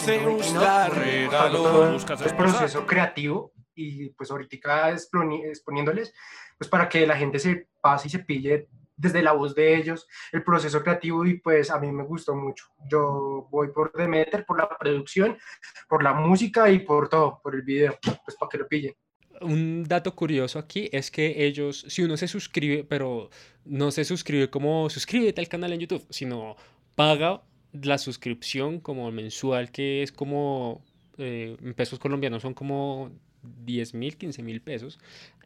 regaló. 0.89 1.63
todo 1.63 1.94
Buscas 1.94 2.22
el 2.22 2.36
proceso 2.36 2.86
creativo 2.88 3.54
y 3.76 4.10
pues 4.10 4.32
ahorita 4.32 4.91
exponi- 4.91 5.46
exponiéndoles, 5.46 6.13
pues 6.58 6.70
para 6.70 6.89
que 6.89 7.06
la 7.06 7.15
gente 7.15 7.39
se 7.39 7.67
pase 7.82 8.08
y 8.08 8.12
se 8.12 8.20
pille 8.20 8.67
desde 9.02 9.24
la 9.24 9.32
voz 9.34 9.56
de 9.56 9.76
ellos 9.76 10.08
el 10.32 10.44
proceso 10.44 10.82
creativo 10.84 11.26
y 11.26 11.40
pues 11.40 11.72
a 11.72 11.80
mí 11.80 11.92
me 11.92 12.04
gustó 12.04 12.36
mucho. 12.36 12.66
Yo 12.88 13.48
voy 13.50 13.70
por 13.70 13.92
Demeter, 13.94 14.46
por 14.46 14.58
la 14.58 14.70
producción, 14.70 15.38
por 15.90 16.04
la 16.04 16.14
música 16.14 16.70
y 16.70 16.80
por 16.80 17.10
todo, 17.10 17.40
por 17.42 17.56
el 17.56 17.64
video, 17.64 17.98
pues 18.24 18.38
para 18.38 18.50
que 18.50 18.58
lo 18.60 18.68
pillen. 18.68 18.94
Un 19.42 19.84
dato 19.86 20.14
curioso 20.16 20.60
aquí 20.60 20.88
es 20.92 21.10
que 21.10 21.46
ellos, 21.46 21.84
si 21.88 22.04
uno 22.04 22.16
se 22.16 22.28
suscribe, 22.28 22.84
pero 22.84 23.32
no 23.66 23.90
se 23.90 24.06
suscribe 24.06 24.52
como 24.52 24.88
suscríbete 24.90 25.42
al 25.42 25.48
canal 25.48 25.74
en 25.74 25.80
YouTube, 25.80 26.06
sino 26.12 26.56
paga 26.94 27.42
la 27.74 27.98
suscripción 27.98 28.80
como 28.80 29.10
mensual, 29.12 29.72
que 29.72 30.04
es 30.04 30.12
como 30.12 30.84
eh, 31.18 31.58
en 31.60 31.74
pesos 31.74 31.98
colombianos 31.98 32.44
son 32.44 32.54
como 32.54 33.12
10 33.42 33.96
mil, 33.96 34.18
15 34.18 34.44
mil 34.44 34.62
pesos. 34.62 35.00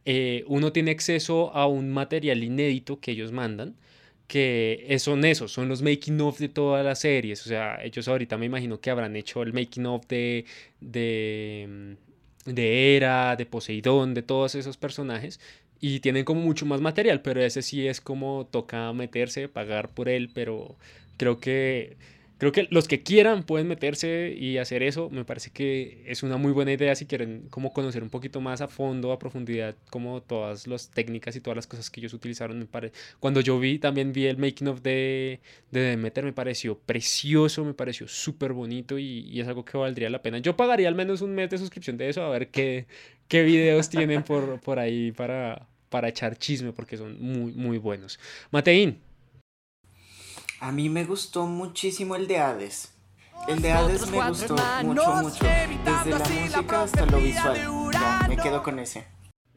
Eh, 0.06 0.44
uno 0.48 0.72
tiene 0.72 0.92
acceso 0.92 1.54
a 1.54 1.68
un 1.68 1.90
material 1.92 2.44
inédito 2.44 3.00
que 3.00 3.12
ellos 3.12 3.32
mandan, 3.32 3.76
que 4.28 4.96
son 5.00 5.26
esos, 5.26 5.52
son 5.52 5.70
los 5.70 5.82
making 5.82 6.22
of 6.22 6.40
de 6.40 6.50
todas 6.50 6.86
las 6.86 7.00
series. 7.00 7.46
O 7.46 7.50
sea, 7.50 7.84
ellos 7.84 8.08
ahorita 8.08 8.38
me 8.38 8.46
imagino 8.48 8.80
que 8.80 8.90
habrán 8.90 9.16
hecho 9.16 9.44
el 9.44 9.54
making 9.54 9.86
of 9.88 10.08
de, 10.08 10.46
de, 10.82 11.96
mm, 12.46 12.52
de 12.54 12.96
Hera, 12.98 13.36
de 13.36 13.46
Poseidón, 13.46 14.14
de 14.14 14.24
todos 14.24 14.56
esos 14.56 14.78
personajes. 14.78 15.40
Y 15.80 16.00
tienen 16.00 16.26
como 16.26 16.42
mucho 16.42 16.66
más 16.66 16.82
material, 16.82 17.22
pero 17.22 17.42
ese 17.44 17.62
sí 17.62 17.88
es 17.88 18.02
como 18.02 18.48
toca 18.50 18.92
meterse, 18.94 19.50
pagar 19.50 19.90
por 19.94 20.10
él, 20.10 20.32
pero 20.34 20.78
creo 21.18 21.40
que 21.40 21.98
creo 22.38 22.52
que 22.52 22.68
los 22.72 22.88
que 22.88 23.04
quieran 23.04 23.44
pueden 23.44 23.68
meterse 23.68 24.36
y 24.38 24.58
hacer 24.58 24.84
eso. 24.84 25.10
Me 25.10 25.26
parece 25.26 25.52
que 25.52 26.04
es 26.08 26.24
una 26.24 26.38
muy 26.38 26.52
buena 26.52 26.72
idea 26.72 26.96
si 26.96 27.06
quieren 27.06 27.48
como 27.50 27.74
conocer 27.74 28.04
un 28.04 28.10
poquito 28.10 28.42
más 28.42 28.62
a 28.62 28.68
fondo, 28.68 29.12
a 29.12 29.20
profundidad, 29.20 29.76
como 29.90 30.22
todas 30.22 30.68
las 30.68 30.90
técnicas 30.92 31.36
y 31.36 31.42
todas 31.42 31.56
las 31.56 31.68
cosas 31.68 31.90
que 31.90 32.00
ellos 32.02 32.14
utilizaron. 32.14 32.60
Me 32.60 32.66
pare... 32.66 32.92
Cuando 33.20 33.42
yo 33.42 33.60
vi, 33.60 33.80
también 33.80 34.14
vi 34.14 34.26
el 34.26 34.38
making 34.38 34.68
of 34.68 34.82
de, 34.82 35.40
de 35.72 35.80
Demeter, 35.80 36.24
me 36.24 36.34
pareció 36.34 36.78
precioso, 36.78 37.64
me 37.64 37.74
pareció 37.74 38.08
súper 38.08 38.54
bonito 38.54 38.98
y, 39.00 39.22
y 39.30 39.40
es 39.42 39.48
algo 39.48 39.66
que 39.66 39.78
valdría 39.78 40.10
la 40.10 40.22
pena. 40.22 40.40
Yo 40.40 40.56
pagaría 40.56 40.88
al 40.88 40.96
menos 40.96 41.22
un 41.22 41.34
mes 41.36 41.50
de 41.50 41.58
suscripción 41.58 41.98
de 41.98 42.10
eso 42.10 42.24
a 42.24 42.30
ver 42.30 42.50
qué, 42.50 42.88
qué 43.28 43.44
videos 43.44 43.90
tienen 43.90 44.24
por, 44.24 44.60
por 44.62 44.80
ahí 44.80 45.12
para, 45.12 45.68
para 45.90 46.10
echar 46.10 46.38
chisme 46.38 46.74
porque 46.74 46.98
son 46.98 47.22
muy, 47.22 47.54
muy 47.54 47.78
buenos. 47.78 48.20
Mateín. 48.52 49.00
A 50.60 50.72
mí 50.72 50.90
me 50.90 51.04
gustó 51.06 51.46
muchísimo 51.48 52.16
el 52.16 52.28
de 52.28 52.38
Hades. 52.38 52.94
El 53.48 53.62
de 53.62 53.72
Hades 53.72 54.10
me 54.10 54.28
gustó 54.30 54.56
mucho, 54.84 55.16
mucho. 55.16 55.46
Desde 55.46 56.12
la 56.20 56.30
música 56.30 56.84
hasta 56.84 57.06
lo 57.06 57.20
visual. 57.20 57.92
Ya, 57.94 58.26
me 58.28 58.38
quedo 58.38 58.64
con 58.64 58.80
ese. 58.80 59.06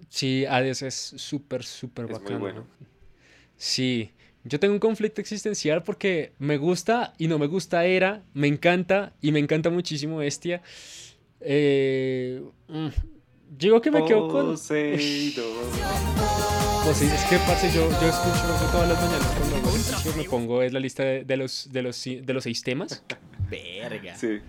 Sí, 0.08 0.44
Hades 0.46 0.82
es 0.82 0.94
súper, 0.94 1.64
súper 1.64 2.06
Es 2.06 2.10
muy 2.10 2.18
bacano. 2.20 2.38
bueno. 2.40 2.66
Sí, 3.56 4.12
yo 4.44 4.60
tengo 4.60 4.74
un 4.74 4.80
conflicto 4.80 5.20
existencial 5.20 5.82
porque 5.82 6.32
me 6.38 6.56
gusta 6.58 7.14
y 7.18 7.28
no 7.28 7.38
me 7.38 7.46
gusta 7.46 7.84
Era, 7.84 8.22
me 8.34 8.46
encanta 8.46 9.12
y 9.20 9.32
me 9.32 9.38
encanta 9.38 9.70
muchísimo 9.70 10.18
Bestia. 10.18 10.62
Eh, 11.40 12.42
mm, 12.68 12.88
digo 13.50 13.80
que 13.80 13.90
me 13.90 14.04
quedo 14.04 14.28
con... 14.28 14.56
Pues 16.84 16.96
sí, 16.96 17.04
es 17.04 17.24
que, 17.24 17.36
parce, 17.38 17.70
yo, 17.70 17.86
yo 18.00 18.08
escucho 18.08 18.54
eso 18.54 18.68
todas 18.72 18.88
las 18.88 18.98
mañanas 18.98 19.26
cuando 19.36 19.56
hago 19.56 19.68
ejercicio, 19.68 20.12
me 20.16 20.24
pongo 20.24 20.62
es 20.62 20.72
la 20.72 20.80
lista 20.80 21.02
de, 21.02 21.22
de 21.22 21.36
los, 21.36 21.70
de, 21.70 21.82
los, 21.82 22.02
de 22.02 22.32
los 22.32 22.44
seis 22.44 22.62
temas. 22.62 23.04
verga. 23.50 24.16
Sí. 24.16 24.40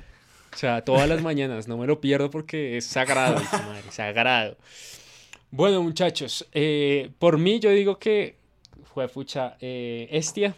O 0.54 0.58
sea, 0.58 0.82
todas 0.84 1.10
las 1.10 1.22
mañanas, 1.22 1.68
no 1.68 1.78
me 1.78 1.86
lo 1.86 2.00
pierdo 2.00 2.30
porque 2.30 2.78
es 2.78 2.86
sagrado, 2.86 3.36
madre, 3.52 3.92
sagrado. 3.92 4.58
Bueno, 5.52 5.82
muchachos, 5.84 6.48
eh, 6.54 7.10
por 7.20 7.38
mí 7.38 7.60
yo 7.60 7.72
digo 7.72 8.00
que 8.00 8.38
fue 8.94 9.08
fucha 9.08 9.58
eh, 9.60 10.08
Estia. 10.12 10.56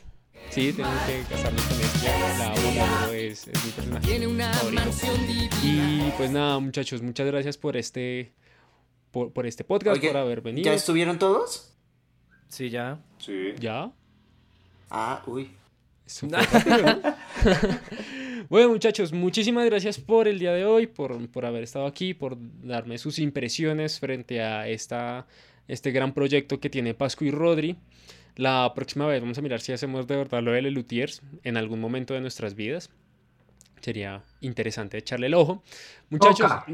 Sí, 0.49 0.73
tengo 0.73 0.89
que 1.07 1.23
casarme 1.29 1.59
con 1.61 1.79
Estia. 1.79 2.19
La 2.37 2.47
amo, 2.47 2.71
la 2.75 3.03
amo, 3.03 3.13
es, 3.13 3.47
es 3.47 3.65
mi 3.65 3.71
personaje 3.71 4.07
Tiene 4.07 4.27
una 4.27 4.51
mansión 4.73 5.27
divina. 5.27 5.55
Y 5.63 6.13
pues 6.17 6.31
nada, 6.31 6.59
muchachos, 6.59 7.01
muchas 7.01 7.27
gracias 7.27 7.57
por 7.57 7.77
este, 7.77 8.33
por, 9.11 9.31
por 9.31 9.45
este 9.45 9.63
podcast, 9.63 9.97
Oye, 9.97 10.07
por 10.09 10.17
haber 10.17 10.41
venido. 10.41 10.65
¿Ya 10.65 10.73
estuvieron 10.73 11.19
todos? 11.19 11.73
Sí, 12.49 12.69
ya. 12.69 12.99
Sí. 13.19 13.53
¿Ya? 13.59 13.91
Ah, 14.89 15.23
uy. 15.27 15.51
Bueno, 18.49 18.69
muchachos, 18.69 19.13
muchísimas 19.13 19.65
gracias 19.65 19.97
por 19.97 20.27
el 20.27 20.37
día 20.37 20.51
de 20.51 20.65
hoy, 20.65 20.87
por, 20.87 21.29
por 21.29 21.45
haber 21.45 21.63
estado 21.63 21.85
aquí, 21.85 22.13
por 22.13 22.37
darme 22.61 22.97
sus 22.97 23.17
impresiones 23.19 23.99
frente 23.99 24.41
a 24.41 24.67
esta, 24.67 25.25
este 25.69 25.91
gran 25.91 26.13
proyecto 26.13 26.59
que 26.59 26.69
tiene 26.69 26.93
Pascu 26.93 27.23
y 27.23 27.31
Rodri. 27.31 27.77
La 28.41 28.71
próxima 28.73 29.05
vez 29.05 29.21
vamos 29.21 29.37
a 29.37 29.41
mirar 29.43 29.61
si 29.61 29.71
hacemos 29.71 30.07
de 30.07 30.15
verdad 30.15 30.41
lo 30.41 30.51
de 30.51 30.63
Lelutiers 30.63 31.21
en 31.43 31.57
algún 31.57 31.79
momento 31.79 32.15
de 32.15 32.21
nuestras 32.21 32.55
vidas. 32.55 32.89
Sería 33.81 34.23
interesante 34.41 34.97
echarle 34.97 35.27
el 35.27 35.35
ojo. 35.35 35.61
Muchachos, 36.09 36.49
Toca. 36.49 36.65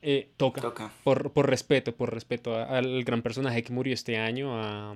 eh, 0.00 0.30
toca. 0.38 0.60
Toca. 0.62 0.90
Por, 1.04 1.30
por 1.32 1.50
respeto, 1.50 1.94
por 1.94 2.14
respeto 2.14 2.56
al 2.56 3.04
gran 3.04 3.20
personaje 3.20 3.62
que 3.62 3.74
murió 3.74 3.92
este 3.92 4.16
año. 4.16 4.56
a, 4.58 4.94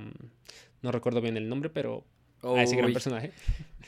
no 0.81 0.91
recuerdo 0.91 1.21
bien 1.21 1.37
el 1.37 1.51
nombre, 1.51 1.69
pero 1.69 2.03
a 2.43 2.63
ese 2.63 2.77
gran 2.77 2.95
personaje. 2.95 3.33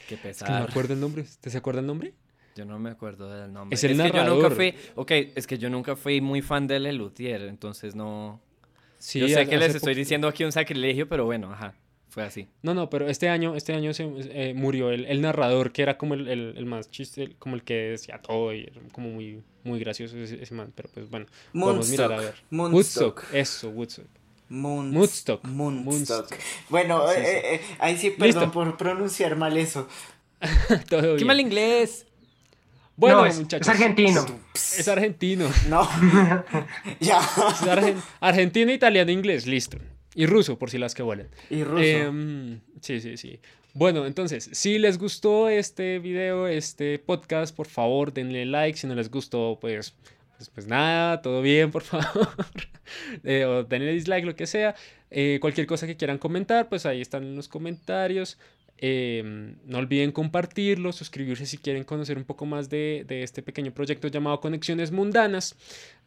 Qué 0.07 0.19
Es 0.23 0.43
que 0.43 0.51
no 0.53 0.59
me 0.59 0.65
acuerdo 0.65 0.93
el 0.93 1.01
nombre. 1.01 1.23
¿Usted 1.23 1.51
se 1.51 1.57
acuerda 1.57 1.81
el 1.81 1.87
nombre? 1.87 2.13
Yo 2.57 2.67
no 2.67 2.79
me 2.79 2.91
acuerdo 2.91 3.33
del 3.33 3.51
nombre. 3.51 3.75
Es 3.75 3.85
el 3.85 3.93
que 3.93 3.97
yo 3.97 4.03
nunca 4.05 4.19
narrador. 4.19 4.55
fui, 4.55 4.75
ok, 4.97 5.11
es 5.35 5.47
que 5.47 5.57
yo 5.57 5.71
nunca 5.71 5.97
fui 5.97 6.21
muy 6.21 6.43
fan 6.43 6.67
de 6.67 6.79
Lelutier, 6.79 7.41
entonces 7.43 7.95
no... 7.95 8.39
Sí, 8.99 9.19
yo 9.21 9.29
sé 9.29 9.35
hace- 9.41 9.49
que 9.49 9.57
les 9.57 9.75
estoy 9.77 9.95
diciendo 9.95 10.29
aquí 10.29 10.45
un 10.45 10.53
sacrilegio, 10.53 11.09
pero 11.09 11.25
bueno, 11.25 11.53
ajá, 11.53 11.75
fue 12.09 12.25
así. 12.25 12.47
No, 12.63 12.75
no, 12.75 12.89
pero 12.91 13.09
este 13.09 13.29
año, 13.29 13.55
este 13.55 13.75
año 13.75 13.93
se 13.95 14.09
eh, 14.31 14.55
murió 14.55 14.91
el, 14.91 15.05
el 15.07 15.21
narrador 15.21 15.73
que 15.73 15.83
era 15.83 15.99
como 15.99 16.15
el, 16.15 16.27
el- 16.29 16.55
el 16.57 16.67
más 16.67 16.91
chiste, 16.91 17.23
el- 17.23 17.37
como 17.37 17.55
el 17.55 17.63
que 17.63 17.75
decía 17.75 18.19
todo 18.23 18.53
y 18.55 18.63
era 18.63 18.81
como 18.93 19.11
muy, 19.11 19.43
muy 19.65 19.79
gracioso 19.79 20.17
ese, 20.19 20.43
ese 20.43 20.55
man. 20.55 20.73
Pero 20.75 20.89
pues 20.93 21.09
bueno, 21.11 21.27
podemos 21.53 21.89
mirar 21.91 22.13
a 22.13 22.17
ver. 22.19 22.35
Moonstock. 22.51 22.75
Woodstock, 23.19 23.35
eso, 23.35 23.71
Woodstock. 23.71 24.07
Moon- 24.51 24.91
Moonstock. 24.91 25.45
Moonstock. 25.47 25.85
Moonstock. 25.85 26.35
Bueno, 26.71 27.07
Sí, 27.09 27.15
eh, 27.19 27.23
sí. 27.23 27.31
eh, 27.31 27.55
eh, 27.57 27.61
ahí 27.81 27.97
sí, 27.99 28.11
perdón 28.11 28.43
Listo. 28.45 28.53
por 28.53 28.77
pronunciar 28.79 29.37
mal 29.37 29.57
eso. 29.59 29.87
Todo 30.89 31.17
¡Qué 31.17 31.25
mal 31.27 31.39
inglés! 31.41 32.07
Bueno, 32.97 33.19
no, 33.19 33.27
es, 33.27 33.39
muchachos. 33.39 33.69
es 33.69 33.75
argentino. 33.75 34.27
Es 34.55 34.89
argentino. 34.89 35.49
No. 35.69 35.83
ya. 37.01 37.19
Es 37.21 37.63
argen- 37.63 38.01
argentino, 38.21 38.73
italiano, 38.73 39.11
inglés, 39.13 39.47
listo. 39.47 39.77
Y 40.19 40.27
ruso, 40.27 40.59
por 40.59 40.69
si 40.69 40.79
las 40.79 40.97
que 40.97 41.05
vuelan. 41.05 41.29
Y 41.49 41.63
ruso. 41.63 41.81
Em, 41.81 42.59
sí, 42.81 43.01
sí, 43.01 43.17
sí. 43.17 43.39
Bueno, 43.73 44.05
entonces, 44.05 44.51
si 44.53 44.77
les 44.81 44.99
gustó 44.99 45.49
este 45.49 46.01
video, 46.01 46.49
este 46.49 46.99
podcast, 46.99 47.55
por 47.55 47.69
favor, 47.69 48.13
denle 48.13 48.45
like. 48.45 48.77
Si 48.77 48.89
no 48.89 48.97
les 48.97 49.13
gustó, 49.13 49.59
pues, 49.61 49.95
pues, 50.37 50.51
pues 50.51 50.67
nada, 50.67 51.23
todo 51.23 51.41
bien, 51.41 51.71
por 51.71 51.83
favor. 51.85 52.31
Eh, 53.23 53.45
o 53.45 53.63
denle 53.63 53.93
dislike, 53.93 54.25
lo 54.25 54.35
que 54.35 54.49
sea. 54.49 54.75
Eh, 55.13 55.39
cualquier 55.41 55.69
cosa 55.69 55.87
que 55.87 55.97
quieran 55.97 56.19
comentar, 56.19 56.69
pues 56.69 56.85
ahí 56.85 57.01
están 57.01 57.23
en 57.23 57.37
los 57.37 57.47
comentarios. 57.47 58.39
Em, 58.81 59.57
no 59.67 59.79
olviden 59.79 60.13
compartirlo, 60.13 60.93
suscribirse 60.93 61.47
si 61.47 61.59
quieren 61.59 61.83
conocer 61.85 62.17
un 62.17 62.25
poco 62.25 62.47
más 62.47 62.69
de, 62.69 63.05
de 63.09 63.23
este 63.25 63.43
pequeño 63.43 63.73
proyecto 63.73 64.07
llamado 64.09 64.41
Conexiones 64.41 64.93
Mundanas. 64.93 65.57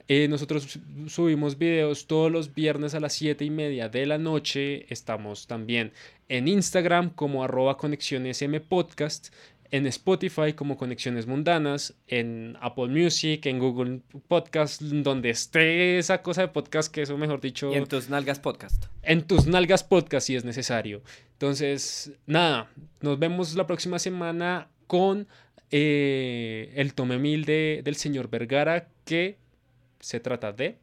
Eh, 0.07 0.27
nosotros 0.27 0.63
su- 0.63 1.09
subimos 1.09 1.57
videos 1.57 2.07
todos 2.07 2.31
los 2.31 2.53
viernes 2.53 2.95
a 2.95 2.99
las 2.99 3.13
7 3.13 3.43
y 3.45 3.49
media 3.49 3.89
de 3.89 4.05
la 4.05 4.17
noche. 4.17 4.85
Estamos 4.91 5.47
también 5.47 5.91
en 6.29 6.47
Instagram 6.47 7.09
como 7.09 7.43
arroba 7.43 7.77
conexiones 7.77 8.41
podcast, 8.61 9.33
en 9.71 9.87
Spotify 9.87 10.51
como 10.53 10.77
Conexiones 10.77 11.27
Mundanas, 11.27 11.95
en 12.07 12.57
Apple 12.59 12.87
Music, 12.87 13.45
en 13.45 13.57
Google 13.57 14.01
Podcast, 14.27 14.81
donde 14.81 15.29
esté 15.29 15.97
esa 15.97 16.21
cosa 16.21 16.41
de 16.41 16.49
podcast, 16.49 16.93
que 16.93 17.01
eso 17.01 17.17
mejor 17.17 17.39
dicho, 17.39 17.71
Y 17.71 17.75
en 17.75 17.87
tus 17.87 18.09
nalgas 18.09 18.39
podcast. 18.39 18.85
en 19.01 19.25
tus 19.25 19.47
nalgas 19.47 19.85
podcast 19.85 20.27
si 20.27 20.35
es 20.35 20.43
necesario. 20.43 21.01
Entonces, 21.33 22.11
nada, 22.25 22.69
nos 22.99 23.17
vemos 23.17 23.55
la 23.55 23.65
próxima 23.65 23.97
semana 23.97 24.67
con 24.87 25.27
eh, 25.71 26.73
el 26.75 26.93
tome 26.93 27.17
mil 27.17 27.45
de, 27.45 27.81
del 27.83 27.95
señor 27.95 28.29
Vergara, 28.29 28.89
que 29.05 29.37
se 30.01 30.19
trata 30.19 30.51
de... 30.51 30.77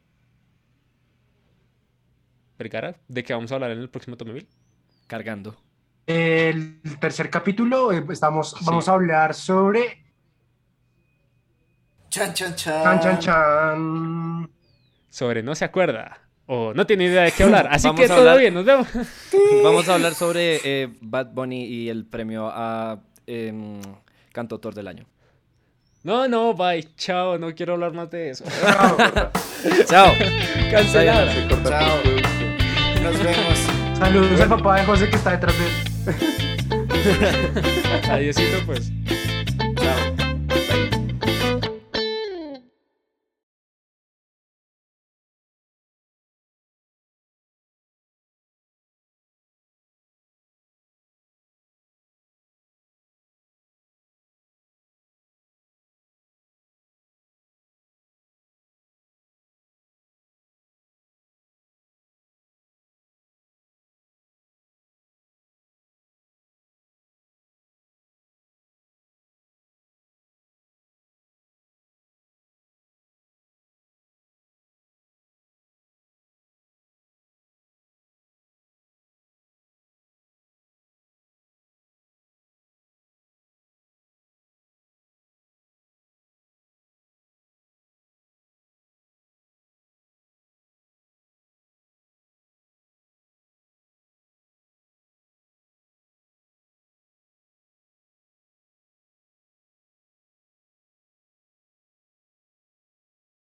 Vergara, 2.57 2.99
¿de 3.07 3.23
qué 3.23 3.33
vamos 3.33 3.51
a 3.51 3.55
hablar 3.55 3.71
en 3.71 3.79
el 3.79 3.89
próximo 3.89 4.17
tome 4.17 4.33
mil? 4.33 4.47
Cargando. 5.07 5.68
El 6.09 6.81
tercer 6.99 7.29
capítulo, 7.29 7.91
eh, 7.91 8.03
estamos, 8.09 8.55
vamos 8.61 8.89
a 8.89 8.93
hablar 8.93 9.35
sobre 9.35 10.03
Chan, 12.09 12.33
chan, 12.33 12.55
chan. 12.55 12.81
chan, 12.83 12.99
chan, 12.99 13.19
chan. 13.19 14.49
Sobre 15.11 15.43
no 15.43 15.53
se 15.53 15.65
acuerda 15.65 16.17
o 16.47 16.73
no 16.73 16.87
tiene 16.87 17.03
idea 17.05 17.21
de 17.21 17.31
qué 17.31 17.43
hablar. 17.43 17.67
Así 17.69 17.85
Vamos 17.85 18.01
que 18.01 18.07
todo 18.07 18.21
hablar- 18.21 18.39
bien, 18.39 18.55
nos 18.55 18.65
vemos. 18.65 18.87
Vamos 19.63 19.87
a 19.87 19.93
hablar 19.93 20.15
sobre 20.15 20.59
eh, 20.63 20.89
Bad 20.99 21.27
Bunny 21.27 21.65
y 21.65 21.89
el 21.89 22.07
premio 22.07 22.49
a 22.51 22.97
em, 23.27 23.79
Cantautor 24.31 24.73
del 24.73 24.87
Año. 24.87 25.05
No, 26.01 26.27
no, 26.27 26.55
bye, 26.55 26.89
chao, 26.95 27.37
no 27.37 27.53
quiero 27.53 27.73
hablar 27.73 27.93
más 27.93 28.09
de 28.09 28.31
eso. 28.31 28.45
¡Chao! 29.85 30.11
Corta 30.71 31.69
Chao. 31.69 31.97
Nos 33.03 33.23
vemos. 33.23 33.59
Saludos 33.99 34.41
al 34.41 34.49
papá 34.49 34.79
de 34.79 34.85
José 34.85 35.07
que 35.07 35.15
está 35.15 35.31
detrás 35.33 35.55
de 35.59 35.65
él. 35.67 35.88
Adiósito, 38.09 38.65
pues. 38.65 38.91